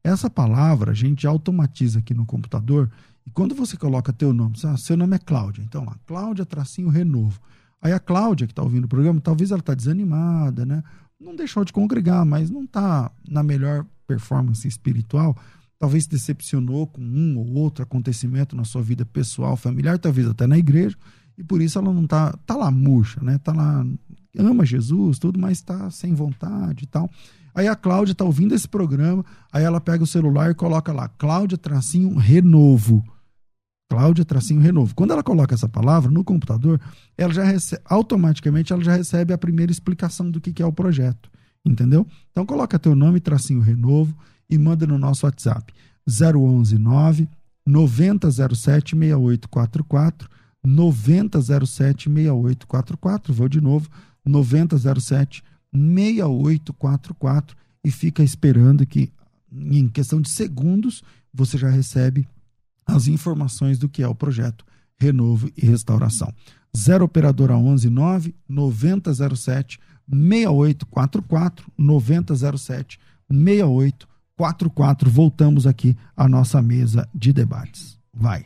[0.04, 2.91] essa palavra a gente automatiza aqui no computador
[3.26, 6.89] e quando você coloca teu nome, ah, seu nome é Cláudia, então lá, Cláudia tracinho
[6.89, 7.39] renovo.
[7.82, 10.84] Aí a Cláudia que está ouvindo o programa, talvez ela está desanimada, né?
[11.23, 15.36] Não deixou de congregar, mas não está na melhor performance espiritual
[15.83, 20.57] talvez decepcionou com um ou outro acontecimento na sua vida pessoal, familiar, talvez até na
[20.57, 20.95] igreja,
[21.38, 23.38] e por isso ela não tá, tá lá murcha, né?
[23.39, 23.86] Tá lá,
[24.39, 27.09] ama Jesus, tudo, mas tá sem vontade e tal.
[27.53, 31.09] Aí a Cláudia tá ouvindo esse programa, aí ela pega o celular e coloca lá,
[31.09, 33.03] Cláudia tracinho renovo.
[33.89, 34.96] Cláudia tracinho renovo.
[34.96, 36.80] Quando ela coloca essa palavra no computador,
[37.17, 40.74] ela já recebe, automaticamente ela já recebe a primeira explicação do que, que é o
[40.74, 41.30] projeto,
[41.63, 42.08] entendeu?
[42.32, 44.15] Então coloca teu nome tracinho renovo,
[44.50, 45.74] e manda no nosso WhatsApp
[46.08, 47.28] 011 9
[47.65, 50.30] 9007 6844
[50.63, 53.34] 9007 6844.
[53.34, 53.89] Vou de novo,
[54.26, 55.43] 9007
[55.74, 59.12] 6844 e fica esperando que
[59.52, 62.28] em questão de segundos você já recebe
[62.86, 64.65] as informações do que é o projeto
[65.00, 66.34] Renovo e Restauração.
[66.76, 75.10] 0 operadora 11 9 9007 6844 9007 6844 44.
[75.10, 77.98] Voltamos aqui à nossa mesa de debates.
[78.13, 78.46] Vai.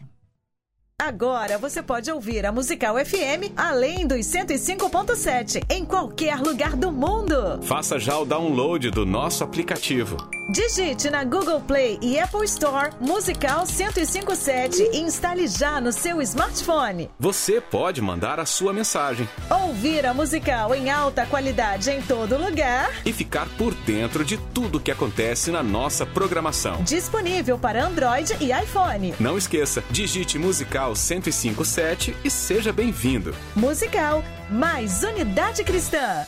[0.99, 7.61] Agora você pode ouvir a Musical FM além dos 105.7 em qualquer lugar do mundo.
[7.61, 10.17] Faça já o download do nosso aplicativo.
[10.49, 17.09] Digite na Google Play e Apple Store Musical 1057 e instale já no seu smartphone.
[17.19, 19.27] Você pode mandar a sua mensagem.
[19.49, 22.89] Ouvir a Musical em alta qualidade em todo lugar.
[23.05, 26.81] E ficar por dentro de tudo que acontece na nossa programação.
[26.83, 29.13] Disponível para Android e iPhone.
[29.19, 33.35] Não esqueça, digite Musical 1057 e seja bem-vindo.
[33.53, 36.25] Musical, mais unidade cristã.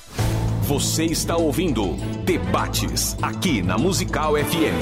[0.69, 4.77] Você está ouvindo Debates aqui na Musical FM.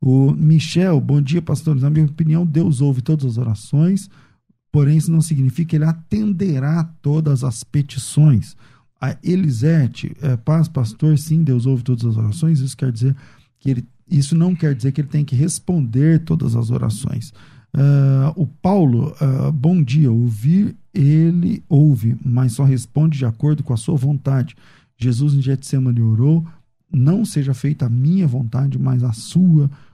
[0.00, 1.82] O Michel, bom dia, pastores.
[1.82, 4.10] Na minha opinião, Deus ouve todas as orações,
[4.76, 8.54] porém isso não significa que ele atenderá todas as petições.
[9.00, 12.60] A Elisete, é, paz, pastor, sim, Deus ouve todas as orações.
[12.60, 13.16] Isso quer dizer
[13.58, 17.30] que ele, isso não quer dizer que ele tem que responder todas as orações.
[17.74, 23.72] Uh, o Paulo, uh, bom dia, ouvir ele ouve, mas só responde de acordo com
[23.72, 24.54] a sua vontade.
[24.98, 26.46] Jesus em Getsemane orou,
[26.92, 29.85] não seja feita a minha vontade, mas a sua vontade.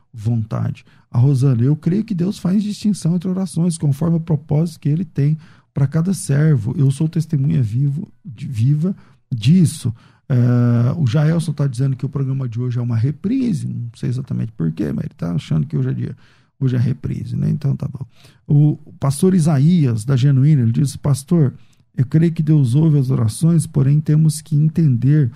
[1.11, 5.05] A Rosana, eu creio que Deus faz distinção entre orações, conforme o propósito que ele
[5.05, 5.38] tem
[5.72, 6.75] para cada servo.
[6.77, 8.94] Eu sou testemunha vivo, viva
[9.31, 9.94] disso.
[10.29, 14.09] Uh, o Jaelson está dizendo que o programa de hoje é uma reprise, não sei
[14.09, 16.16] exatamente porquê, mas ele está achando que hoje é dia.
[16.59, 17.51] Hoje é reprise, né?
[17.51, 18.07] Então tá bom.
[18.46, 21.53] O pastor Isaías, da Genuína, ele diz: Pastor,
[21.96, 25.31] eu creio que Deus ouve as orações, porém temos que entender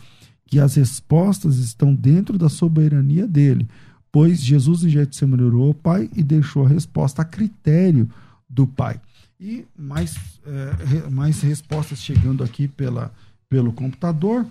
[0.46, 3.68] que as respostas estão dentro da soberania dele,
[4.16, 8.08] pois Jesus em Getsemane orou ao Pai e deixou a resposta a critério
[8.48, 8.98] do Pai.
[9.38, 13.12] E mais, é, mais respostas chegando aqui pela,
[13.46, 14.46] pelo computador.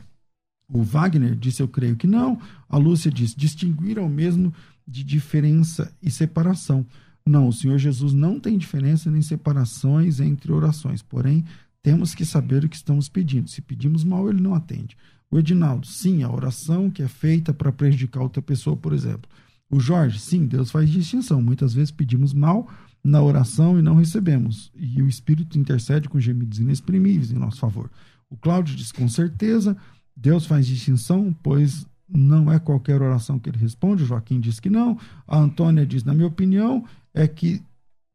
[0.72, 2.40] O Wagner disse: Eu creio que não.
[2.70, 4.54] A Lúcia disse: Distinguir ao mesmo
[4.88, 6.86] de diferença e separação.
[7.26, 11.02] Não, o Senhor Jesus não tem diferença nem separações entre orações.
[11.02, 11.44] Porém,
[11.82, 13.50] temos que saber o que estamos pedindo.
[13.50, 14.96] Se pedimos mal, ele não atende.
[15.32, 19.28] O Edinaldo, sim, a oração que é feita para prejudicar outra pessoa, por exemplo.
[19.70, 21.42] O Jorge, sim, Deus faz distinção.
[21.42, 22.70] Muitas vezes pedimos mal
[23.04, 24.72] na oração e não recebemos.
[24.76, 27.90] E o Espírito intercede com gemidos inexprimíveis em nosso favor.
[28.30, 29.78] O Cláudio diz, com certeza,
[30.16, 34.04] Deus faz distinção, pois não é qualquer oração que ele responde.
[34.04, 34.98] O Joaquim diz que não.
[35.28, 37.62] A Antônia diz, na minha opinião, é que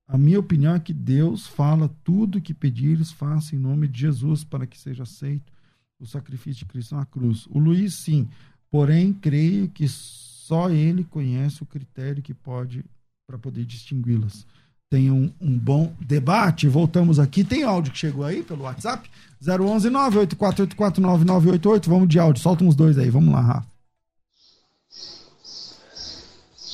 [0.06, 4.42] a minha opinião é que Deus fala tudo que pedires, faça em nome de Jesus
[4.42, 5.52] para que seja aceito
[6.00, 7.46] o sacrifício de Cristo na cruz.
[7.48, 8.28] O Luiz, sim.
[8.70, 9.86] Porém, creio que
[10.50, 12.84] só ele conhece o critério que pode
[13.24, 14.44] para poder distingui-las.
[14.90, 16.66] Tenham um, um, bom debate.
[16.66, 17.44] Voltamos aqui.
[17.44, 19.08] Tem áudio que chegou aí pelo WhatsApp?
[19.40, 21.88] 011 98484 9988.
[21.88, 22.42] Vamos de áudio.
[22.42, 23.08] Solta uns dois aí.
[23.08, 23.68] Vamos lá, Rafa.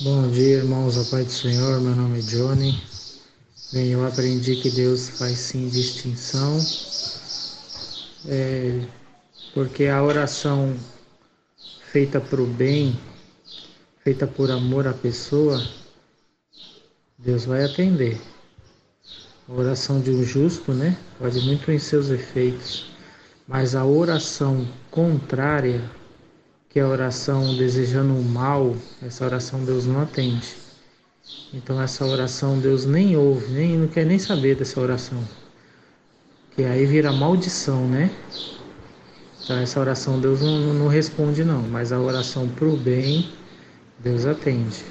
[0.00, 1.78] Bom dia, irmãos, a paz do Senhor.
[1.82, 2.82] Meu nome é Johnny.
[3.74, 6.58] Bem, eu aprendi que Deus faz sim distinção,
[8.26, 8.86] é,
[9.52, 10.74] porque a oração
[11.92, 12.98] feita para o bem,
[14.06, 15.60] feita por amor à pessoa,
[17.18, 18.16] Deus vai atender.
[19.48, 22.88] A oração de um justo, né, pode muito em seus efeitos,
[23.48, 25.82] mas a oração contrária
[26.68, 30.54] que a oração desejando o mal, essa oração Deus não atende.
[31.52, 35.20] Então essa oração Deus nem ouve, nem não quer nem saber dessa oração.
[36.54, 38.08] Que aí vira maldição, né?
[39.42, 43.28] Então essa oração Deus não, não responde não, mas a oração para o bem
[44.00, 44.84] Deus atende.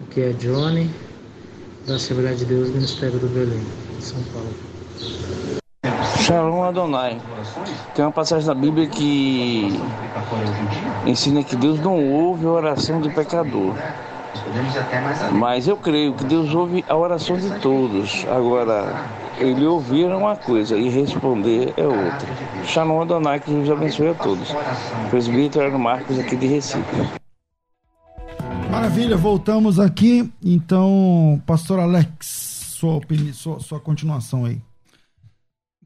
[0.00, 0.90] O que é Johnny,
[1.86, 3.62] da Assembleia de Deus, Ministério do Belém,
[3.98, 4.54] São Paulo.
[6.20, 7.18] Shalom Adonai.
[7.94, 9.80] Tem uma passagem na Bíblia que
[11.06, 13.74] ensina que Deus não ouve a oração de pecador.
[15.32, 18.26] Mas eu creio que Deus ouve a oração de todos.
[18.30, 19.06] Agora,
[19.38, 22.28] ele ouvir é uma coisa e responder é outra.
[22.66, 24.54] Shalom Adonai, que Deus abençoe a todos.
[25.08, 27.23] Presbítero Marcos aqui de Recife.
[28.74, 30.28] Maravilha, voltamos aqui.
[30.42, 32.26] Então, pastor Alex,
[32.76, 34.60] sua, opinião, sua, sua continuação aí.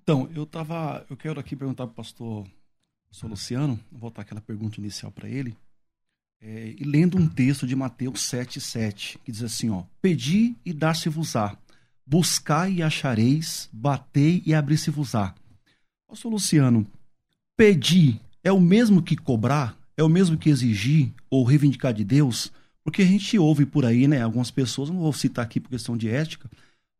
[0.02, 1.04] Então, eu tava.
[1.10, 2.46] Eu quero aqui perguntar para o pastor,
[3.10, 5.54] pastor Luciano, vou voltar aquela pergunta inicial para ele.
[6.40, 11.58] É, e lendo um texto de Mateus 7,7, que diz assim: ó, Pedi e dar-se-vos-á,
[12.06, 15.34] buscai e achareis, batei e abrir-se-vos-á.
[16.08, 16.86] Pastor Luciano,
[17.54, 19.76] pedir é o mesmo que cobrar?
[19.94, 22.50] É o mesmo que exigir ou reivindicar de Deus?
[22.88, 25.96] Porque a gente ouve por aí, né, algumas pessoas, não vou citar aqui por questão
[25.96, 26.50] de ética,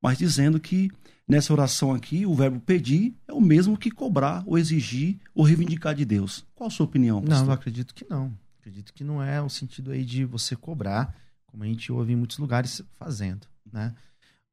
[0.03, 0.91] mas dizendo que
[1.29, 5.95] Nessa oração aqui, o verbo pedir é o mesmo que cobrar, ou exigir, ou reivindicar
[5.95, 6.43] de Deus.
[6.55, 7.21] Qual a sua opinião?
[7.21, 7.41] Pastor?
[7.41, 8.33] Não, eu acredito que não.
[8.59, 12.17] Acredito que não é o sentido aí de você cobrar, como a gente ouve em
[12.17, 13.95] muitos lugares fazendo, né?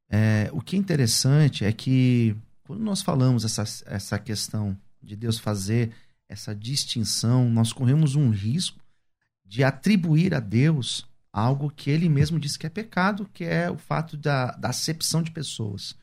[0.10, 5.40] É, o que é interessante é que quando nós falamos essa, essa questão de Deus
[5.40, 5.94] fazer
[6.28, 8.82] essa distinção, nós corremos um risco
[9.46, 13.78] de atribuir a Deus algo que ele mesmo disse que é pecado, que é o
[13.78, 15.94] fato da, da acepção de pessoas.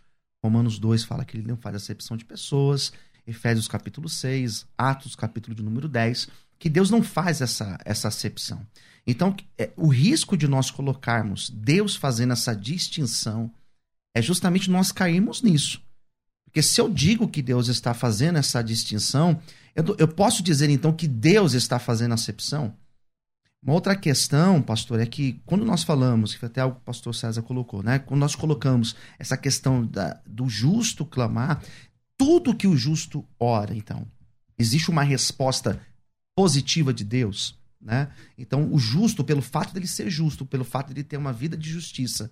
[0.44, 2.92] Romanos 2 fala que ele não faz acepção de pessoas.
[3.26, 6.28] Efésios capítulo 6, Atos capítulo de número 10,
[6.58, 8.60] que Deus não faz essa, essa acepção.
[9.06, 13.50] Então, é, o risco de nós colocarmos Deus fazendo essa distinção
[14.14, 15.80] é justamente nós cairmos nisso.
[16.44, 19.40] Porque se eu digo que Deus está fazendo essa distinção,
[19.74, 22.76] eu, eu posso dizer então que Deus está fazendo acepção?
[23.62, 26.84] Uma outra questão, pastor, é que quando nós falamos, que foi até algo que o
[26.84, 28.00] pastor César colocou, né?
[28.00, 31.62] Quando nós colocamos essa questão da, do justo clamar,
[32.16, 34.06] tudo que o justo ora, então,
[34.62, 35.80] Existe uma resposta
[36.36, 38.08] positiva de Deus, né?
[38.38, 41.68] Então, o justo, pelo fato dele ser justo, pelo fato de ter uma vida de
[41.68, 42.30] justiça,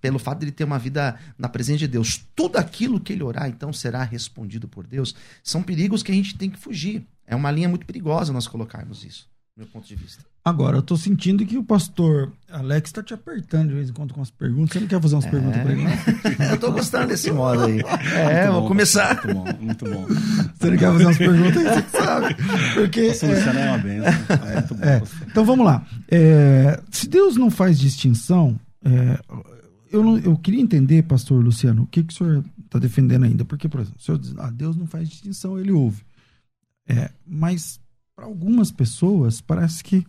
[0.00, 3.22] pelo fato de ele ter uma vida na presença de Deus, tudo aquilo que ele
[3.24, 7.04] orar, então, será respondido por Deus, são perigos que a gente tem que fugir.
[7.26, 10.22] É uma linha muito perigosa nós colocarmos isso, meu ponto de vista.
[10.44, 14.12] Agora, eu tô sentindo que o pastor Alex tá te apertando de vez em quando
[14.12, 14.74] com as perguntas.
[14.74, 15.30] Você não quer fazer umas é...
[15.30, 16.46] perguntas pra ele, não?
[16.52, 17.80] eu tô gostando desse modo aí.
[17.80, 19.24] É, muito vou bom, começar.
[19.24, 20.06] Muito bom, muito bom.
[20.06, 22.36] Você não quer fazer umas perguntas aí, você sabe.
[22.74, 23.66] Porque, a é...
[23.66, 24.12] é uma benção.
[24.46, 25.02] É, muito bom, é.
[25.26, 25.86] Então vamos lá.
[26.10, 29.18] É, se Deus não faz distinção, é,
[29.90, 33.42] eu, não, eu queria entender, pastor Luciano, o que, que o senhor está defendendo ainda.
[33.42, 36.04] Porque, por exemplo, o senhor diz, ah, Deus não faz distinção, ele ouve.
[36.88, 37.80] É, mas
[38.16, 40.04] para algumas pessoas parece que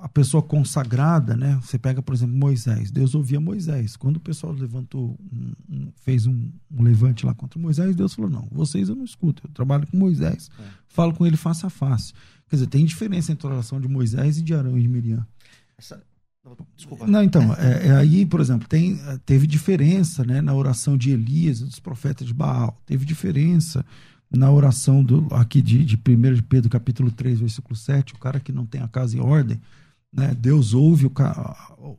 [0.00, 1.58] a pessoa consagrada, né?
[1.62, 2.90] Você pega, por exemplo, Moisés.
[2.90, 3.96] Deus ouvia Moisés.
[3.96, 8.30] Quando o pessoal levantou, um, um, fez um, um, levante lá contra Moisés, Deus falou:
[8.30, 9.46] não, vocês eu não escuto.
[9.46, 10.64] Eu trabalho com Moisés, é.
[10.88, 12.12] falo com ele face a face.
[12.48, 15.26] Quer dizer, tem diferença entre a oração de Moisés e de Arão e de Miriam.
[15.78, 16.02] Essa...
[16.76, 17.06] Desculpa.
[17.06, 21.60] Não, então, é, é, aí, por exemplo, tem, teve diferença né, na oração de Elias
[21.60, 22.78] dos profetas de Baal.
[22.84, 23.82] Teve diferença
[24.36, 28.40] na oração do, aqui de, de 1 de Pedro, capítulo 3, versículo 7, o cara
[28.40, 29.60] que não tem a casa em ordem,
[30.14, 30.32] né?
[30.34, 31.12] Deus ouve o,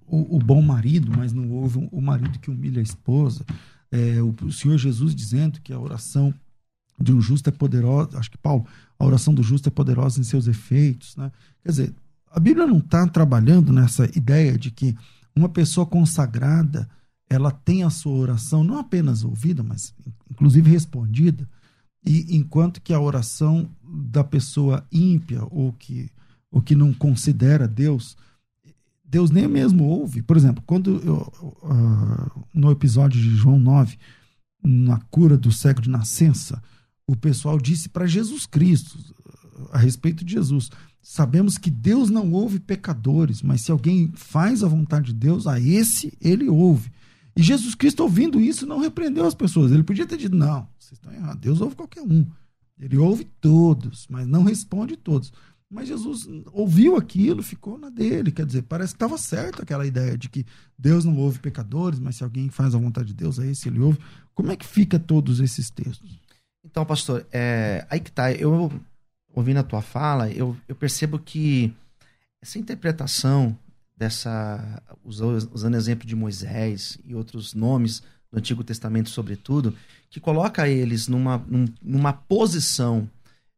[0.07, 3.45] o, o, bom marido, mas não ouve o marido que humilha a esposa.
[3.91, 6.33] É, o, o, Senhor Jesus dizendo que a oração
[6.97, 8.65] de um justo é poderosa, acho que Paulo,
[8.97, 11.17] a oração do justo é poderosa em seus efeitos.
[11.17, 11.29] Né?
[11.61, 11.95] Quer dizer,
[12.31, 14.95] a Bíblia não está trabalhando nessa ideia de que
[15.35, 16.89] uma pessoa consagrada
[17.29, 19.93] ela tem a sua oração não apenas ouvida, mas
[20.29, 21.49] inclusive respondida,
[22.05, 26.09] e enquanto que a oração da pessoa ímpia ou que
[26.51, 28.15] o que não considera Deus,
[29.03, 30.21] Deus nem mesmo ouve.
[30.21, 31.33] Por exemplo, quando eu,
[31.63, 33.97] uh, no episódio de João 9,
[34.63, 36.61] na cura do cego de nascença,
[37.05, 38.97] o pessoal disse para Jesus Cristo,
[39.71, 40.69] a respeito de Jesus,
[41.01, 45.59] sabemos que Deus não ouve pecadores, mas se alguém faz a vontade de Deus, a
[45.59, 46.89] esse ele ouve.
[47.35, 49.71] E Jesus Cristo, ouvindo isso, não repreendeu as pessoas.
[49.71, 52.25] Ele podia ter dito: não, vocês estão errados, Deus ouve qualquer um.
[52.79, 55.31] Ele ouve todos, mas não responde todos.
[55.69, 58.31] Mas Jesus ouviu aquilo, ficou na dele.
[58.31, 60.45] Quer dizer, parece que estava certo aquela ideia de que
[60.77, 63.79] Deus não ouve pecadores, mas se alguém faz a vontade de Deus, é esse ele
[63.79, 63.99] ouve.
[64.33, 66.19] Como é que fica todos esses textos?
[66.63, 68.31] Então, pastor, é, aí que tá.
[68.31, 68.71] Eu,
[69.33, 71.73] ouvindo a tua fala, eu, eu percebo que
[72.41, 73.57] essa interpretação
[73.97, 74.81] dessa.
[75.03, 79.75] usando exemplo de Moisés e outros nomes do Antigo Testamento, sobretudo,
[80.09, 81.45] que coloca eles numa,
[81.81, 83.09] numa posição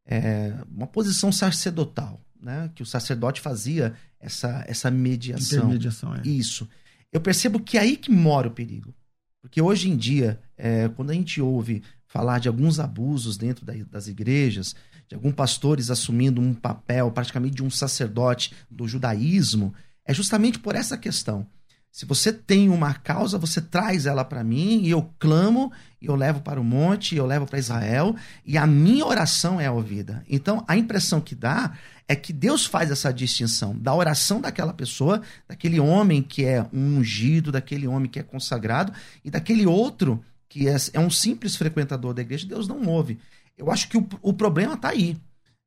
[0.08, 2.72] é, uma posição sacerdotal, né?
[2.74, 5.60] que o sacerdote fazia essa, essa mediação.
[5.60, 6.22] Intermediação, é.
[6.26, 6.68] Isso.
[7.12, 8.94] Eu percebo que é aí que mora o perigo.
[9.42, 13.74] Porque hoje em dia, é, quando a gente ouve falar de alguns abusos dentro da,
[13.92, 14.76] das igrejas,
[15.08, 19.74] de alguns pastores assumindo um papel praticamente de um sacerdote do judaísmo,
[20.08, 21.46] é justamente por essa questão.
[21.92, 26.16] Se você tem uma causa, você traz ela para mim e eu clamo, e eu
[26.16, 30.24] levo para o monte, e eu levo para Israel, e a minha oração é ouvida.
[30.30, 31.74] Então, a impressão que dá
[32.08, 36.98] é que Deus faz essa distinção da oração daquela pessoa, daquele homem que é um
[36.98, 38.94] ungido, daquele homem que é consagrado,
[39.26, 43.20] e daquele outro que é, é um simples frequentador da igreja, Deus não ouve.
[43.58, 45.18] Eu acho que o, o problema está aí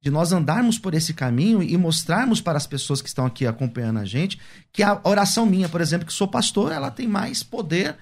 [0.01, 3.99] de nós andarmos por esse caminho e mostrarmos para as pessoas que estão aqui acompanhando
[3.99, 4.41] a gente
[4.73, 7.97] que a oração minha, por exemplo, que sou pastor, ela tem mais poder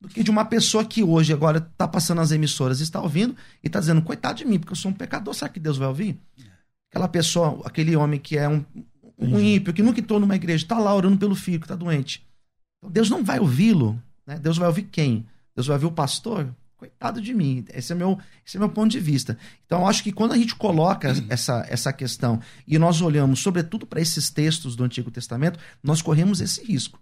[0.00, 3.68] do que de uma pessoa que hoje agora está passando as emissoras, está ouvindo e
[3.68, 6.18] está dizendo, coitado de mim, porque eu sou um pecador, será que Deus vai ouvir?
[6.90, 8.64] Aquela pessoa, aquele homem que é um,
[9.18, 12.24] um ímpio, que nunca entrou numa igreja, está lá orando pelo filho que está doente.
[12.78, 14.00] Então, Deus não vai ouvi-lo.
[14.26, 14.38] Né?
[14.38, 15.26] Deus vai ouvir quem?
[15.54, 16.54] Deus vai ouvir o pastor?
[16.76, 17.64] Coitado de mim.
[17.72, 19.38] Esse é meu, esse é meu ponto de vista.
[19.66, 21.26] Então, eu acho que quando a gente coloca uhum.
[21.28, 26.40] essa, essa questão e nós olhamos, sobretudo, para esses textos do Antigo Testamento, nós corremos
[26.40, 27.00] esse risco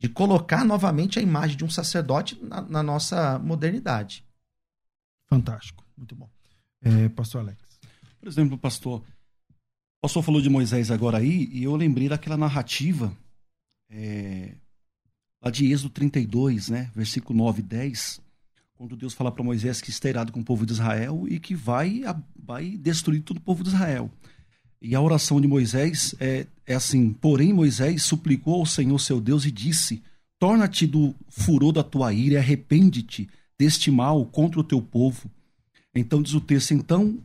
[0.00, 4.24] de colocar novamente a imagem de um sacerdote na, na nossa modernidade.
[5.26, 6.28] Fantástico, muito bom.
[6.82, 7.58] É, pastor Alex.
[8.20, 13.16] Por exemplo, pastor, o pastor falou de Moisés agora aí, e eu lembrei daquela narrativa
[13.88, 14.54] é,
[15.42, 18.20] lá de Êxodo 32, né, versículo 9 e 10,
[18.76, 21.54] quando Deus fala para Moisés que está irado com o povo de Israel e que
[21.54, 22.02] vai,
[22.36, 24.10] vai destruir todo o povo de Israel.
[24.82, 29.46] E a oração de Moisés é, é assim: Porém, Moisés suplicou ao Senhor seu Deus
[29.46, 30.02] e disse:
[30.38, 35.30] Torna-te do furor da tua ira e arrepende-te deste mal contra o teu povo.
[35.94, 37.18] Então diz o texto: Então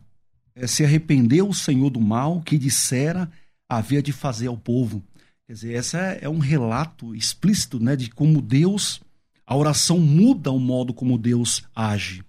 [0.56, 3.30] é, se arrependeu o Senhor do mal que dissera
[3.68, 5.04] havia de fazer ao povo.
[5.46, 9.02] Quer dizer, esse é, é um relato explícito né, de como Deus
[9.50, 12.24] a oração muda o modo como Deus age.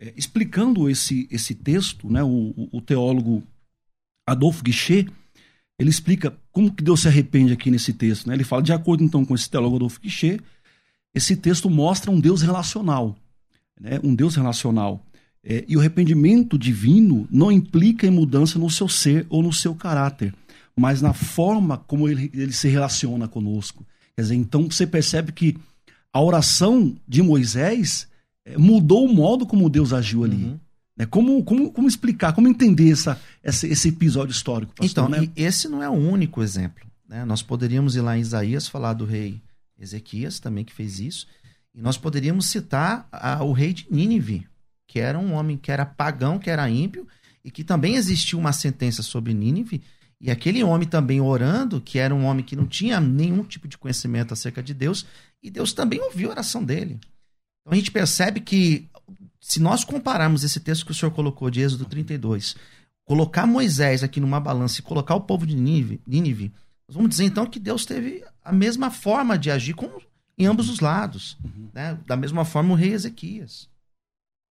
[0.00, 3.42] É, explicando esse, esse texto, né, o, o teólogo
[4.26, 5.06] Adolfo Guichet,
[5.78, 8.26] ele explica como que Deus se arrepende aqui nesse texto.
[8.26, 8.34] Né?
[8.34, 10.40] Ele fala, de acordo então com esse teólogo Adolfo Guichet,
[11.14, 13.14] esse texto mostra um Deus relacional.
[13.78, 14.00] Né?
[14.02, 15.04] Um Deus relacional.
[15.44, 19.74] É, e o arrependimento divino não implica em mudança no seu ser ou no seu
[19.74, 20.34] caráter,
[20.74, 23.84] mas na forma como ele, ele se relaciona conosco.
[24.16, 25.58] Quer dizer, então você percebe que
[26.14, 28.06] a oração de Moisés
[28.46, 30.44] é, mudou o modo como Deus agiu ali.
[30.44, 30.60] Uhum.
[30.96, 31.06] Né?
[31.06, 34.72] Como, como, como explicar, como entender essa, essa esse episódio histórico?
[34.76, 35.28] Pastor, então, né?
[35.34, 36.86] esse não é o único exemplo.
[37.08, 37.24] Né?
[37.24, 39.42] Nós poderíamos ir lá em Isaías falar do rei
[39.76, 41.26] Ezequias, também que fez isso,
[41.74, 44.46] e nós poderíamos citar a, o rei de Nínive,
[44.86, 47.08] que era um homem que era pagão, que era ímpio,
[47.44, 49.82] e que também existiu uma sentença sobre Nínive,
[50.20, 53.76] e aquele homem também orando, que era um homem que não tinha nenhum tipo de
[53.76, 55.04] conhecimento acerca de Deus,
[55.44, 56.98] e Deus também ouviu a oração dele.
[57.60, 58.88] Então a gente percebe que
[59.38, 62.56] se nós compararmos esse texto que o senhor colocou de Êxodo 32,
[63.04, 66.50] colocar Moisés aqui numa balança e colocar o povo de Nínive,
[66.88, 70.00] nós vamos dizer então que Deus teve a mesma forma de agir com,
[70.38, 71.36] em ambos os lados.
[71.44, 71.68] Uhum.
[71.74, 71.98] Né?
[72.06, 73.68] Da mesma forma o rei Ezequias.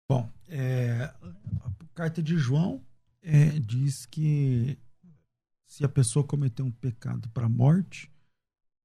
[0.06, 2.82] Bom, é, a carta de João
[3.22, 4.76] é, diz que
[5.66, 8.10] se a pessoa cometer um pecado para a morte,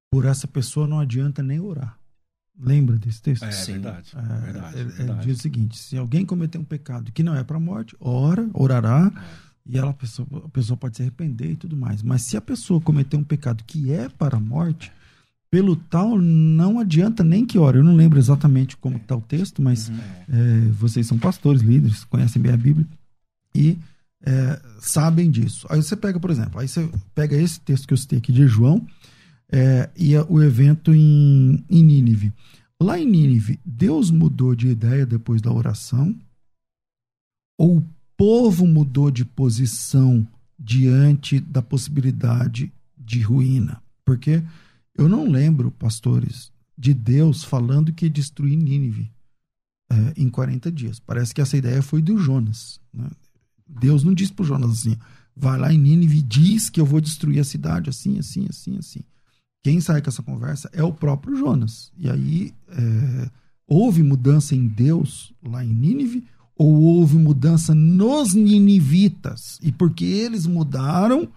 [0.09, 1.96] por essa pessoa não adianta nem orar.
[2.59, 3.43] Lembra desse texto?
[3.43, 3.73] É, Sim.
[3.73, 4.13] verdade.
[4.15, 5.27] É, verdade, ele, verdade.
[5.27, 8.49] diz o seguinte: se alguém cometer um pecado que não é para a morte, ora,
[8.53, 9.19] orará, é.
[9.65, 12.01] e ela, a, pessoa, a pessoa pode se arrepender e tudo mais.
[12.01, 14.91] Mas se a pessoa cometer um pecado que é para a morte,
[15.49, 17.77] pelo tal, não adianta nem que ore.
[17.77, 19.99] Eu não lembro exatamente como está o texto, mas uhum.
[20.29, 22.87] é, vocês são pastores, líderes, conhecem bem a Bíblia
[23.55, 23.77] e
[24.25, 25.67] é, sabem disso.
[25.69, 28.47] Aí você pega, por exemplo, aí você pega esse texto que eu citei aqui de
[28.47, 28.85] João
[29.51, 32.33] é, e o evento em, em Nínive.
[32.79, 36.15] Lá em Nínive, Deus mudou de ideia depois da oração?
[37.57, 37.85] Ou o
[38.15, 40.27] povo mudou de posição
[40.59, 43.81] diante da possibilidade de ruína?
[44.05, 44.43] Porque
[44.95, 49.11] eu não lembro, pastores, de Deus falando que ia destruir Nínive
[49.89, 50.99] é, em 40 dias.
[50.99, 52.79] Parece que essa ideia foi do Jonas.
[52.93, 53.09] Né?
[53.67, 54.97] Deus não disse para Jonas assim:
[55.35, 58.77] vai lá em Nínive e diz que eu vou destruir a cidade assim, assim, assim,
[58.77, 58.99] assim.
[59.67, 61.91] Quem sai com essa conversa é o próprio Jonas.
[61.97, 63.29] E aí, é,
[63.67, 66.23] houve mudança em Deus lá em Nínive
[66.55, 69.59] ou houve mudança nos ninivitas?
[69.61, 71.27] E porque eles mudaram,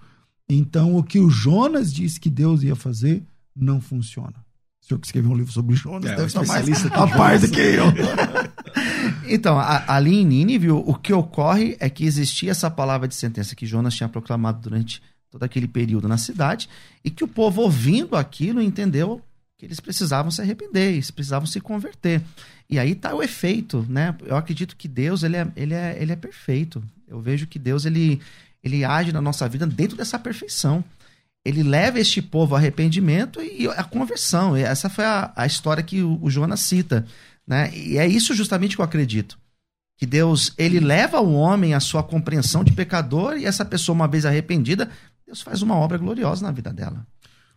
[0.48, 4.36] então o que o Jonas disse que Deus ia fazer não funciona.
[4.80, 7.50] O senhor que escreveu um livro sobre Jonas é, deve estar mais a par do
[7.50, 7.86] que eu.
[9.28, 13.56] então, a, ali em Nínive, o que ocorre é que existia essa palavra de sentença
[13.56, 16.68] que Jonas tinha proclamado durante todo aquele período na cidade,
[17.04, 19.22] e que o povo, ouvindo aquilo, entendeu
[19.56, 22.22] que eles precisavam se arrepender, eles precisavam se converter.
[22.68, 24.16] E aí está o efeito, né?
[24.24, 26.82] Eu acredito que Deus, ele é, ele é, ele é perfeito.
[27.06, 28.20] Eu vejo que Deus, ele,
[28.62, 30.82] ele age na nossa vida dentro dessa perfeição.
[31.44, 34.56] Ele leva este povo ao arrependimento e a conversão.
[34.56, 37.06] E essa foi a, a história que o, o Jonas cita,
[37.46, 37.70] né?
[37.74, 39.38] E é isso justamente que eu acredito
[40.00, 44.08] que Deus ele leva o homem à sua compreensão de pecador e essa pessoa uma
[44.08, 44.88] vez arrependida
[45.30, 47.06] Deus faz uma obra gloriosa na vida dela.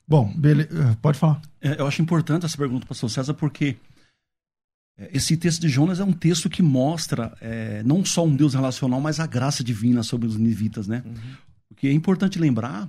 [0.08, 0.70] Bom, beleza.
[0.72, 1.42] Eh, pode falar.
[1.60, 3.78] É, eu acho importante essa pergunta, pastor César, porque
[4.96, 8.54] é, esse texto de Jonas é um texto que mostra é, não só um Deus
[8.54, 11.02] relacional, mas a graça divina sobre os nivitas, né?
[11.04, 11.36] Uhum.
[11.68, 12.88] Porque é importante lembrar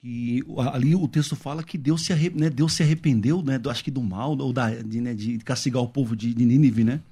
[0.00, 0.42] que
[0.72, 3.84] ali o texto fala que Deus se, arre, né, Deus se arrependeu, né, do, acho
[3.84, 7.02] que do mal, ou da, de, né, de castigar o povo de, de Nínive, né?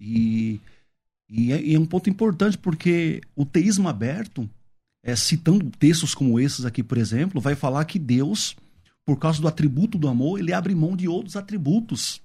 [0.00, 0.60] E,
[1.28, 4.50] e é, e é um ponto importante porque o teísmo aberto
[5.02, 8.56] é, citando textos como esses aqui, por exemplo, vai falar que Deus,
[9.04, 12.20] por causa do atributo do amor, ele abre mão de outros atributos.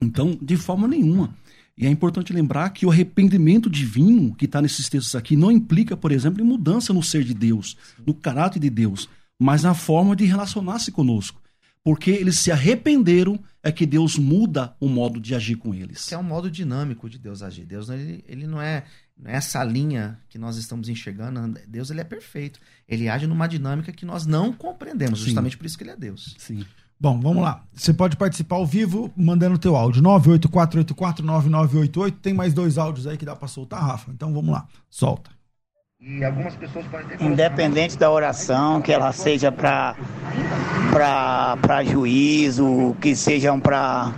[0.00, 1.34] Então, de forma nenhuma.
[1.78, 5.96] E é importante lembrar que o arrependimento divino que está nesses textos aqui não implica,
[5.96, 9.08] por exemplo, em mudança no ser de Deus, no caráter de Deus,
[9.38, 11.40] mas na forma de relacionar-se conosco.
[11.84, 16.10] Porque eles se arrependeram, é que Deus muda o modo de agir com eles.
[16.10, 17.64] é um modo dinâmico de Deus agir.
[17.64, 18.84] Deus ele, ele não é
[19.24, 22.60] essa linha que nós estamos enxergando, Deus ele é perfeito.
[22.88, 25.26] Ele age numa dinâmica que nós não compreendemos, Sim.
[25.26, 26.34] justamente por isso que ele é Deus.
[26.38, 26.64] Sim.
[26.98, 27.62] Bom, vamos lá.
[27.74, 30.02] Você pode participar ao vivo mandando o teu áudio.
[30.02, 32.14] 984849988.
[32.22, 34.10] Tem mais dois áudios aí que dá para soltar, Rafa.
[34.10, 34.66] Então vamos lá.
[34.88, 35.30] Solta.
[37.18, 39.96] Independente da oração, que ela seja para
[40.92, 44.12] para juízo, que sejam para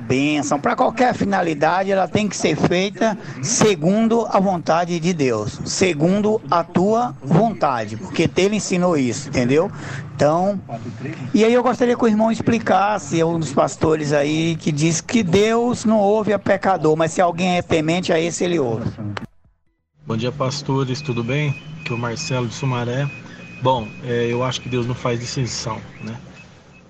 [0.00, 6.42] bênção, para qualquer finalidade, ela tem que ser feita segundo a vontade de Deus, segundo
[6.50, 9.70] a tua vontade, porque ele ensinou isso, entendeu?
[10.14, 10.60] Então,
[11.32, 15.00] e aí eu gostaria que o irmão explicasse, é um dos pastores aí que diz
[15.00, 18.90] que Deus não ouve a pecador, mas se alguém é temente, a esse ele ouve.
[20.10, 21.54] Bom dia, pastores, tudo bem?
[21.80, 23.08] Aqui é o Marcelo de Sumaré.
[23.62, 26.18] Bom, é, eu acho que Deus não faz distinção, né?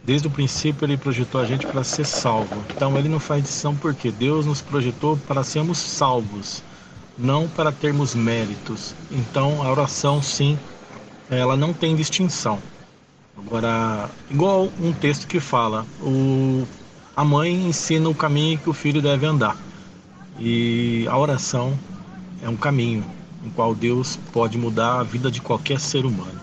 [0.03, 2.65] Desde o princípio ele projetou a gente para ser salvo.
[2.75, 6.63] Então ele não faz distinção porque Deus nos projetou para sermos salvos,
[7.19, 8.95] não para termos méritos.
[9.11, 10.59] Então a oração sim,
[11.29, 12.59] ela não tem distinção.
[13.37, 16.67] Agora, igual um texto que fala, o,
[17.15, 19.59] a mãe ensina o caminho que o filho deve andar.
[20.39, 21.79] E a oração
[22.43, 23.05] é um caminho
[23.45, 26.41] em qual Deus pode mudar a vida de qualquer ser humano.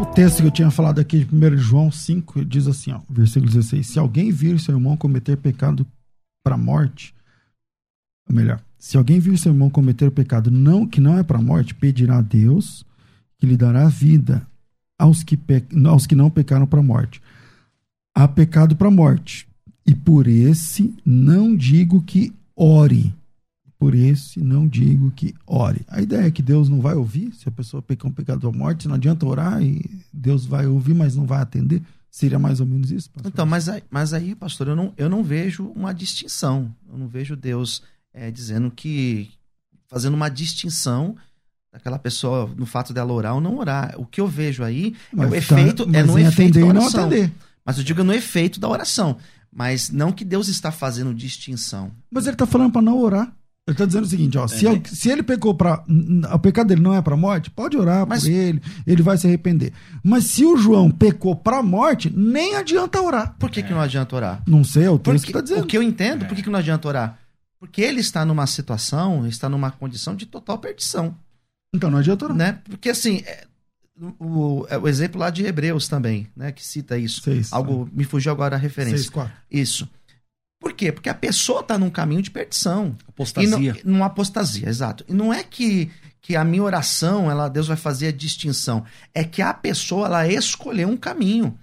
[0.00, 3.50] O texto que eu tinha falado aqui de 1 João 5 diz assim, ó, versículo
[3.52, 5.86] 16: Se alguém vir seu irmão cometer pecado
[6.42, 7.14] para morte,
[8.28, 11.74] ou melhor, se alguém vir seu irmão cometer pecado não que não é para morte,
[11.74, 12.84] pedirá a Deus
[13.38, 14.46] que lhe dará vida
[14.98, 15.64] aos que, pe...
[15.86, 17.22] aos que não pecaram para morte.
[18.14, 19.46] Há pecado para morte,
[19.86, 23.14] e por esse não digo que ore.
[23.78, 25.80] Por esse não digo que ore.
[25.88, 28.56] A ideia é que Deus não vai ouvir se a pessoa pecou um pecado da
[28.56, 31.82] morte, não adianta orar e Deus vai ouvir, mas não vai atender.
[32.10, 33.30] Seria mais ou menos isso, pastor?
[33.32, 36.74] Então, mas aí, mas aí pastor, eu não, eu não vejo uma distinção.
[36.90, 39.30] Eu não vejo Deus é, dizendo que.
[39.86, 41.16] fazendo uma distinção
[41.72, 43.94] daquela pessoa no fato dela orar ou não orar.
[43.96, 45.82] O que eu vejo aí mas é o tá, efeito.
[45.92, 47.10] É no efeito da oração.
[47.64, 49.16] Mas eu digo no efeito da oração.
[49.52, 51.90] Mas não que Deus está fazendo distinção.
[52.10, 53.32] Mas ele está falando para não orar.
[53.66, 54.48] Ele está dizendo o seguinte, ó, é.
[54.48, 55.84] se, ele, se ele pecou para
[56.32, 58.24] o pecado dele não é para morte, pode orar Mas...
[58.24, 59.72] por ele, ele vai se arrepender.
[60.02, 63.36] Mas se o João pecou para morte, nem adianta orar.
[63.38, 63.62] Por que, é.
[63.62, 64.42] que não adianta orar?
[64.46, 65.62] Não sei, é o texto que está dizendo.
[65.62, 66.28] O que eu entendo, é.
[66.28, 67.18] por que, que não adianta orar?
[67.60, 71.14] Porque ele está numa situação, está numa condição de total perdição.
[71.72, 72.36] Então não adianta orar.
[72.36, 72.58] Né?
[72.68, 73.46] Porque assim, é,
[74.18, 77.20] o, o, exemplo lá de Hebreus também, né, que cita isso.
[77.22, 77.98] Seis, Algo é.
[77.98, 78.98] me fugiu agora a referência.
[78.98, 79.32] Seis, quatro.
[79.50, 79.88] Isso.
[80.58, 80.92] Por quê?
[80.92, 82.96] Porque a pessoa está num caminho de perdição.
[83.08, 83.48] Apostasia.
[83.48, 85.04] E não, numa apostasia, exato.
[85.08, 85.90] E não é que,
[86.20, 88.84] que a minha oração, ela Deus vai fazer a distinção.
[89.14, 91.58] É que a pessoa ela escolheu um caminho.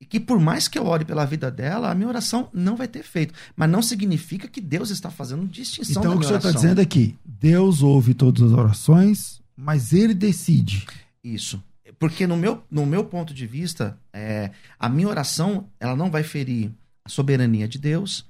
[0.00, 2.88] E que por mais que eu ore pela vida dela, a minha oração não vai
[2.88, 3.34] ter feito.
[3.54, 6.80] Mas não significa que Deus está fazendo distinção Então o que o senhor está dizendo
[6.80, 10.86] é que Deus ouve todas as orações, mas ele decide.
[11.22, 11.62] Isso.
[11.98, 16.22] Porque no meu, no meu ponto de vista, é, a minha oração ela não vai
[16.22, 16.70] ferir
[17.04, 18.26] a soberania de Deus,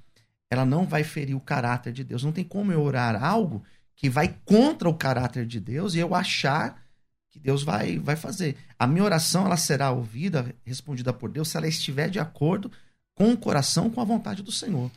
[0.50, 2.22] ela não vai ferir o caráter de Deus.
[2.22, 3.62] Não tem como eu orar algo
[3.94, 6.82] que vai contra o caráter de Deus e eu achar
[7.30, 8.56] que Deus vai, vai fazer.
[8.78, 12.70] A minha oração ela será ouvida, respondida por Deus, se ela estiver de acordo
[13.14, 14.90] com o coração, com a vontade do Senhor.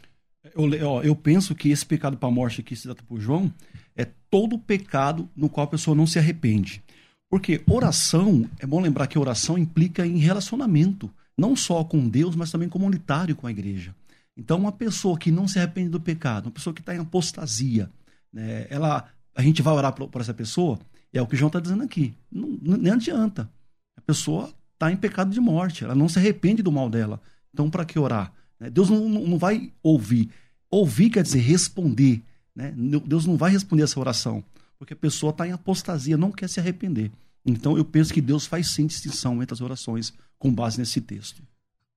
[0.53, 3.51] Eu, ó, eu penso que esse pecado para a morte aqui se data por João
[3.95, 6.83] é todo pecado no qual a pessoa não se arrepende.
[7.29, 12.51] Porque oração, é bom lembrar que oração implica em relacionamento, não só com Deus, mas
[12.51, 13.95] também comunitário com a igreja.
[14.37, 17.89] Então, uma pessoa que não se arrepende do pecado, uma pessoa que está em apostasia,
[18.31, 20.79] né, ela, a gente vai orar por, essa pessoa,
[21.11, 22.13] é o que João está dizendo aqui.
[22.31, 23.49] Não, nem adianta.
[23.97, 27.21] A pessoa está em pecado de morte, ela não se arrepende do mal dela.
[27.53, 28.33] Então, para que orar?
[28.59, 30.29] Né, Deus não, não vai ouvir.
[30.69, 32.21] Ouvir quer dizer responder.
[32.53, 32.73] Né?
[33.05, 34.43] Deus não vai responder essa oração
[34.85, 37.11] porque a pessoa está em apostasia, não quer se arrepender.
[37.43, 41.41] Então eu penso que Deus faz sim distinção entre as orações com base nesse texto.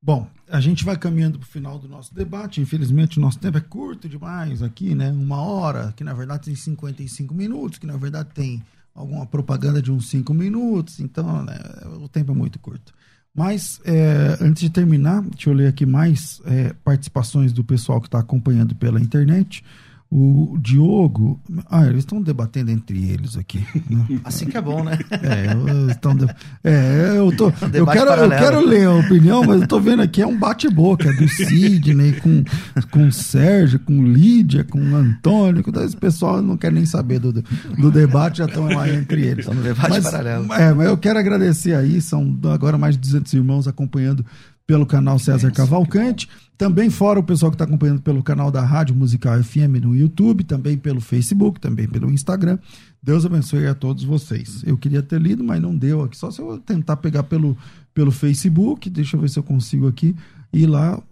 [0.00, 2.60] Bom, a gente vai caminhando para o final do nosso debate.
[2.60, 5.10] Infelizmente, o nosso tempo é curto demais aqui, né?
[5.10, 8.62] Uma hora, que na verdade tem 55 minutos, que na verdade tem
[8.94, 11.00] alguma propaganda de uns 5 minutos.
[11.00, 11.58] Então, né,
[12.00, 12.94] o tempo é muito curto.
[13.34, 18.06] Mas, é, antes de terminar, deixa eu ler aqui mais é, participações do pessoal que
[18.06, 19.64] está acompanhando pela internet.
[20.10, 21.38] O Diogo.
[21.70, 23.58] Ah, eles estão debatendo entre eles aqui.
[23.90, 24.20] Né?
[24.24, 24.98] Assim que é bom, né?
[25.10, 26.24] É, eu, estão de...
[26.64, 30.22] é, eu, tô, eu, quero, eu quero ler a opinião, mas eu tô vendo aqui
[30.22, 32.42] é um bate-boca do Sidney com,
[32.90, 35.62] com o Sérgio, com Lídia, com o Antônio.
[35.62, 39.40] Com esse pessoal não quer nem saber do, do debate, já estão lá entre eles.
[39.40, 40.50] Estão no debate mas, paralelo.
[40.54, 44.24] É, mas eu quero agradecer aí, são agora mais de 200 irmãos acompanhando
[44.68, 46.28] pelo canal César Cavalcante.
[46.58, 50.44] Também fora o pessoal que está acompanhando pelo canal da Rádio Musical FM no YouTube,
[50.44, 52.58] também pelo Facebook, também pelo Instagram.
[53.02, 54.62] Deus abençoe a todos vocês.
[54.66, 56.18] Eu queria ter lido, mas não deu aqui.
[56.18, 57.56] Só se eu tentar pegar pelo,
[57.94, 58.90] pelo Facebook.
[58.90, 60.14] Deixa eu ver se eu consigo aqui.
[60.52, 61.02] Ir lá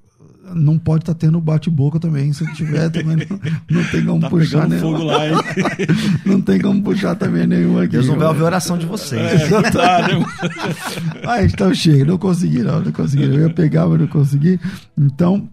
[0.54, 2.32] não pode estar tá tendo bate-boca também.
[2.32, 3.40] Se tiver, também não,
[3.70, 4.80] não tem como tá puxar nenhum.
[4.80, 5.34] fogo lá, hein?
[6.24, 7.92] não tem como puxar também nenhum aqui.
[7.92, 9.20] Deus não vai ouvir a oração de vocês.
[9.22, 10.24] É, tá, né?
[11.26, 13.24] ah, então chega, não consegui, não, não consegui.
[13.24, 14.60] Eu ia pegar, mas não consegui.
[14.96, 15.48] Então,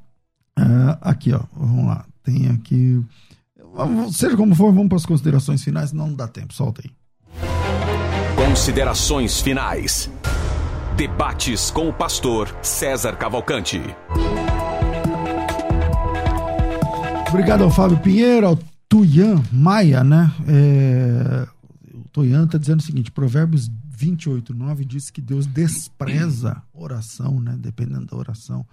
[0.59, 2.05] uh, aqui, ó, vamos lá.
[2.23, 3.01] Tem aqui.
[4.11, 6.91] Seja como for, vamos para as considerações finais, não dá tempo, solta aí.
[8.35, 10.09] Considerações finais.
[10.95, 13.81] Debates com o pastor César Cavalcante.
[17.33, 20.31] Obrigado ao Fábio Pinheiro, ao Tuyan Maia, né?
[20.47, 21.47] É,
[21.91, 27.57] o Tuyan está dizendo o seguinte: Provérbios 28, 9 diz que Deus despreza oração, né?
[27.59, 28.63] Dependendo da oração.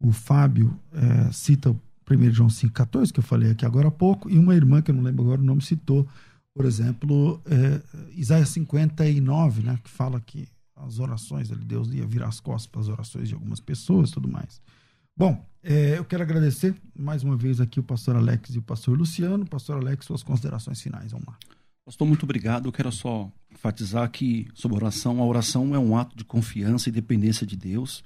[0.00, 1.76] O Fábio é, cita
[2.10, 4.94] 1 João 5,14, que eu falei aqui agora há pouco, e uma irmã, que eu
[4.94, 6.08] não lembro agora o nome, citou,
[6.54, 7.82] por exemplo, é,
[8.16, 9.78] Isaías 59, né?
[9.84, 13.60] Que fala que as orações, Deus ia virar as costas para as orações de algumas
[13.60, 14.62] pessoas tudo mais.
[15.14, 18.96] Bom, é, eu quero agradecer mais uma vez aqui o pastor Alex e o pastor
[18.96, 19.44] Luciano.
[19.44, 21.36] Pastor Alex, suas considerações finais, vamos lá.
[21.84, 22.66] Pastor, muito obrigado.
[22.66, 26.92] Eu quero só enfatizar que sobre oração, a oração é um ato de confiança e
[26.92, 28.02] dependência de Deus.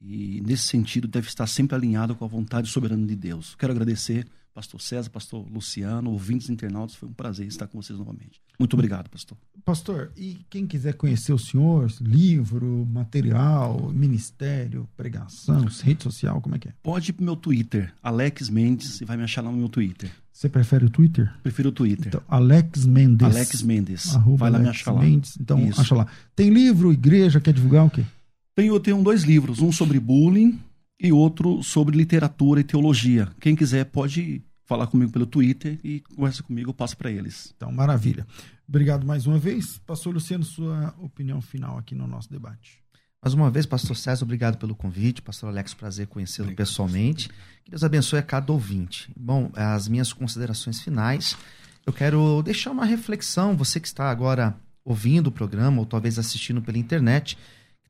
[0.00, 3.54] E nesse sentido deve estar sempre alinhado com a vontade soberana de Deus.
[3.54, 8.40] Quero agradecer pastor César, pastor Luciano, ouvintes internautas, foi um prazer estar com vocês novamente.
[8.58, 9.36] Muito obrigado, pastor.
[9.64, 16.58] Pastor, e quem quiser conhecer o senhor, livro, material, ministério, pregação, rede social, como é
[16.58, 16.72] que é?
[16.82, 20.10] Pode ir pro meu Twitter, Alex Mendes, e vai me achar lá no meu Twitter.
[20.32, 21.32] Você prefere o Twitter?
[21.42, 22.08] Prefiro o Twitter.
[22.08, 23.26] Então, Alex Mendes.
[23.26, 24.14] Alex Mendes.
[24.14, 25.36] Arroba vai lá Alex me achar Mendes.
[25.40, 25.80] Então, Isso.
[25.80, 26.06] acha lá.
[26.34, 28.04] Tem livro, igreja, quer divulgar o quê?
[28.54, 30.60] Tenho, eu tenho dois livros, um sobre bullying
[31.04, 33.28] e outro sobre literatura e teologia.
[33.38, 37.52] Quem quiser pode falar comigo pelo Twitter e conversa comigo, eu passo para eles.
[37.54, 38.26] Então, maravilha.
[38.66, 39.78] Obrigado mais uma vez.
[39.86, 42.82] Pastor Luciano, sua opinião final aqui no nosso debate.
[43.22, 45.20] Mais uma vez, pastor César, obrigado pelo convite.
[45.20, 47.28] Pastor Alex, prazer conhecê-lo pessoalmente.
[47.64, 49.12] Que Deus abençoe a cada ouvinte.
[49.14, 51.36] Bom, as minhas considerações finais,
[51.84, 53.54] eu quero deixar uma reflexão.
[53.56, 57.36] Você que está agora ouvindo o programa ou talvez assistindo pela internet,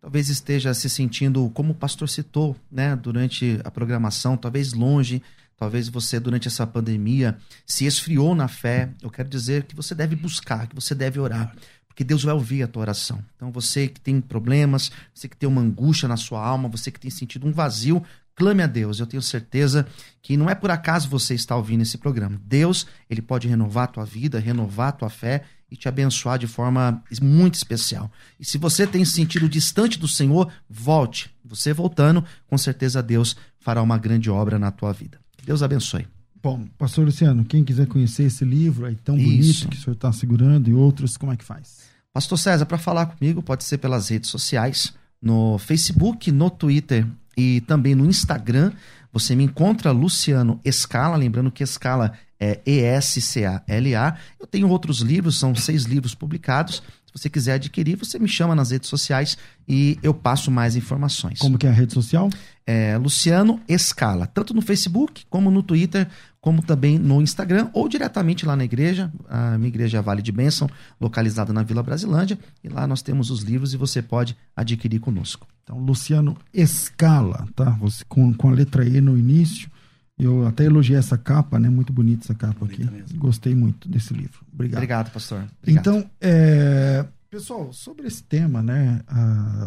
[0.04, 5.22] talvez esteja se sentindo, como o pastor citou, né, durante a programação, talvez longe
[5.56, 8.90] Talvez você, durante essa pandemia, se esfriou na fé.
[9.00, 11.54] Eu quero dizer que você deve buscar, que você deve orar,
[11.86, 13.24] porque Deus vai ouvir a tua oração.
[13.36, 16.98] Então, você que tem problemas, você que tem uma angústia na sua alma, você que
[16.98, 18.02] tem sentido um vazio,
[18.34, 18.98] clame a Deus.
[18.98, 19.86] Eu tenho certeza
[20.20, 22.40] que não é por acaso você está ouvindo esse programa.
[22.44, 25.44] Deus, ele pode renovar a tua vida, renovar a tua fé
[25.74, 28.08] e te abençoar de forma muito especial.
[28.38, 31.34] E se você tem sentido distante do Senhor, volte.
[31.44, 35.18] Você voltando, com certeza Deus fará uma grande obra na tua vida.
[35.44, 36.06] Deus abençoe.
[36.40, 39.26] Bom, pastor Luciano, quem quiser conhecer esse livro aí tão Isso.
[39.26, 41.88] bonito que o senhor está segurando e outros, como é que faz?
[42.12, 47.04] Pastor César, para falar comigo, pode ser pelas redes sociais, no Facebook, no Twitter
[47.36, 48.70] e também no Instagram.
[49.12, 52.12] Você me encontra Luciano Escala, lembrando que Escala
[52.44, 54.16] é E-S-C-A-L-A.
[54.38, 56.82] Eu tenho outros livros, são seis livros publicados.
[57.06, 59.38] Se você quiser adquirir, você me chama nas redes sociais
[59.68, 61.38] e eu passo mais informações.
[61.38, 62.28] Como que é a rede social?
[62.66, 66.08] É Luciano Escala, tanto no Facebook, como no Twitter,
[66.40, 69.10] como também no Instagram, ou diretamente lá na igreja.
[69.28, 70.68] A minha igreja é Vale de Bênção,
[71.00, 72.38] localizada na Vila Brasilândia.
[72.62, 75.46] E lá nós temos os livros e você pode adquirir conosco.
[75.62, 77.70] Então, Luciano Escala, tá?
[77.80, 79.70] Você, com, com a letra E no início.
[80.16, 81.68] Eu até elogiei essa capa, né?
[81.68, 82.92] Muito bonita essa capa Bonita aqui.
[82.92, 83.18] Mesmo.
[83.18, 84.44] Gostei muito desse livro.
[84.52, 84.78] Obrigado.
[84.78, 85.44] Obrigado, pastor.
[85.60, 85.80] Obrigado.
[85.80, 89.02] Então, é, pessoal, sobre esse tema, né?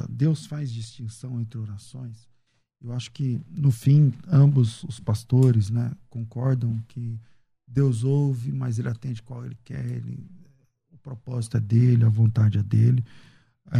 [0.10, 2.28] Deus faz distinção entre orações.
[2.82, 7.20] Eu acho que, no fim, ambos os pastores né, concordam que
[7.68, 9.86] Deus ouve, mas ele atende qual ele quer.
[9.86, 10.24] Ele,
[10.91, 13.04] o propósito é dele, a vontade é dele.
[13.72, 13.80] É,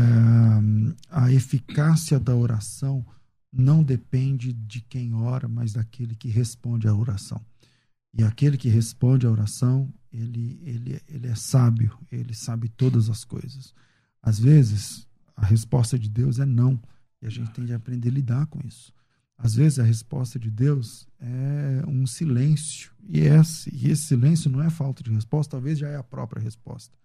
[1.09, 3.05] a eficácia da oração
[3.51, 7.43] não depende de quem ora, mas daquele que responde à oração.
[8.13, 13.23] E aquele que responde à oração, ele, ele, ele é sábio, ele sabe todas as
[13.23, 13.73] coisas.
[14.21, 16.79] Às vezes, a resposta de Deus é não,
[17.21, 18.91] e a gente tem de aprender a lidar com isso.
[19.37, 24.63] Às vezes, a resposta de Deus é um silêncio, e esse, e esse silêncio não
[24.63, 26.97] é falta de resposta, talvez já é a própria resposta.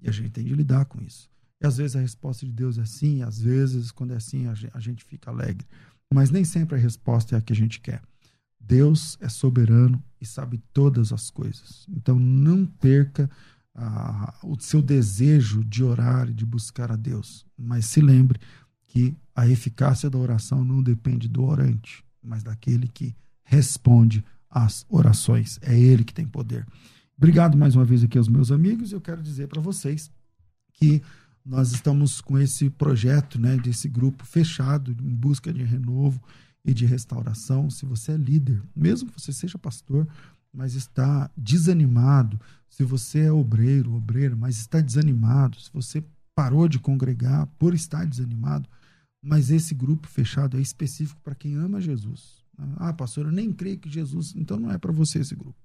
[0.00, 1.28] E a gente tem de lidar com isso.
[1.60, 4.80] E às vezes a resposta de Deus é sim, às vezes, quando é assim, a
[4.80, 5.66] gente fica alegre.
[6.12, 8.02] Mas nem sempre a resposta é a que a gente quer.
[8.58, 11.86] Deus é soberano e sabe todas as coisas.
[11.88, 13.30] Então não perca
[13.74, 17.46] ah, o seu desejo de orar e de buscar a Deus.
[17.56, 18.40] Mas se lembre
[18.86, 25.58] que a eficácia da oração não depende do orante, mas daquele que responde às orações.
[25.62, 26.66] É ele que tem poder.
[27.16, 28.92] Obrigado mais uma vez aqui aos meus amigos.
[28.92, 30.10] Eu quero dizer para vocês
[30.72, 31.02] que
[31.44, 36.20] nós estamos com esse projeto, né, desse grupo fechado em busca de renovo.
[36.64, 37.70] e de restauração.
[37.70, 40.06] Se você é líder, mesmo que você seja pastor,
[40.52, 46.78] mas está desanimado, se você é obreiro, obreira, mas está desanimado, se você parou de
[46.78, 48.68] congregar por estar desanimado,
[49.22, 52.44] mas esse grupo fechado é específico para quem ama Jesus.
[52.76, 55.58] Ah, pastor, eu nem creio que Jesus, então não é para você esse grupo.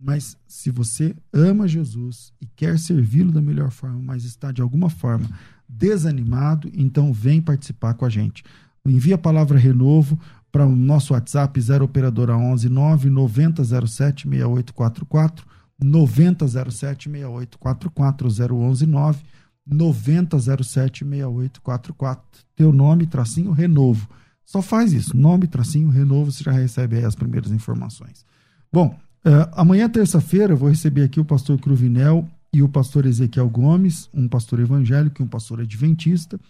[0.00, 4.88] Mas se você ama Jesus e quer servi-lo da melhor forma, mas está de alguma
[4.88, 5.28] forma
[5.68, 8.44] desanimado, então vem participar com a gente.
[8.86, 10.18] Envia a palavra renovo
[10.50, 15.46] para o nosso WhatsApp 0 operadora 11 9 9007 6844
[15.80, 19.24] 9007 6844 011 9
[19.66, 24.08] 9007 6844 teu nome tracinho renovo.
[24.44, 28.24] Só faz isso, nome tracinho renovo, você já recebe aí as primeiras informações.
[28.72, 28.98] Bom,
[29.28, 34.26] uh, amanhã terça-feira vou receber aqui o pastor Cruvinel e o pastor Ezequiel Gomes, um
[34.26, 36.40] pastor evangélico e um pastor adventista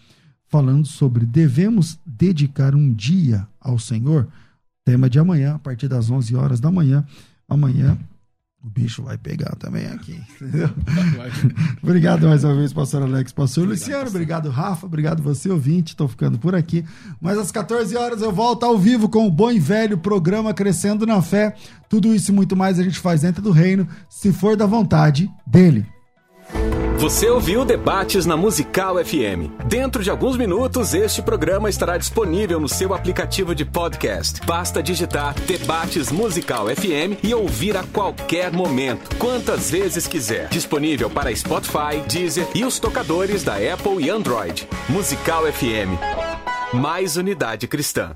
[0.49, 4.27] falando sobre devemos dedicar um dia ao Senhor.
[4.83, 7.05] Tema de amanhã, a partir das 11 horas da manhã.
[7.47, 7.97] Amanhã
[8.61, 10.19] o bicho vai pegar também aqui.
[10.35, 10.69] Entendeu?
[11.81, 14.03] obrigado mais uma vez, pastor Alex, pastor obrigado, Luciano.
[14.03, 14.15] Pastor.
[14.15, 14.85] Obrigado, Rafa.
[14.85, 15.93] Obrigado você, ouvinte.
[15.93, 16.83] Estou ficando por aqui.
[17.21, 21.05] Mas às 14 horas eu volto ao vivo com o bom e velho programa Crescendo
[21.05, 21.55] na Fé.
[21.87, 25.29] Tudo isso e muito mais a gente faz dentro do reino, se for da vontade
[25.47, 25.85] dele.
[26.99, 29.49] Você ouviu Debates na Musical FM.
[29.65, 34.41] Dentro de alguns minutos, este programa estará disponível no seu aplicativo de podcast.
[34.45, 40.49] Basta digitar Debates Musical FM e ouvir a qualquer momento, quantas vezes quiser.
[40.49, 44.67] Disponível para Spotify, Deezer e os tocadores da Apple e Android.
[44.89, 45.97] Musical FM.
[46.73, 48.11] Mais unidade cristã.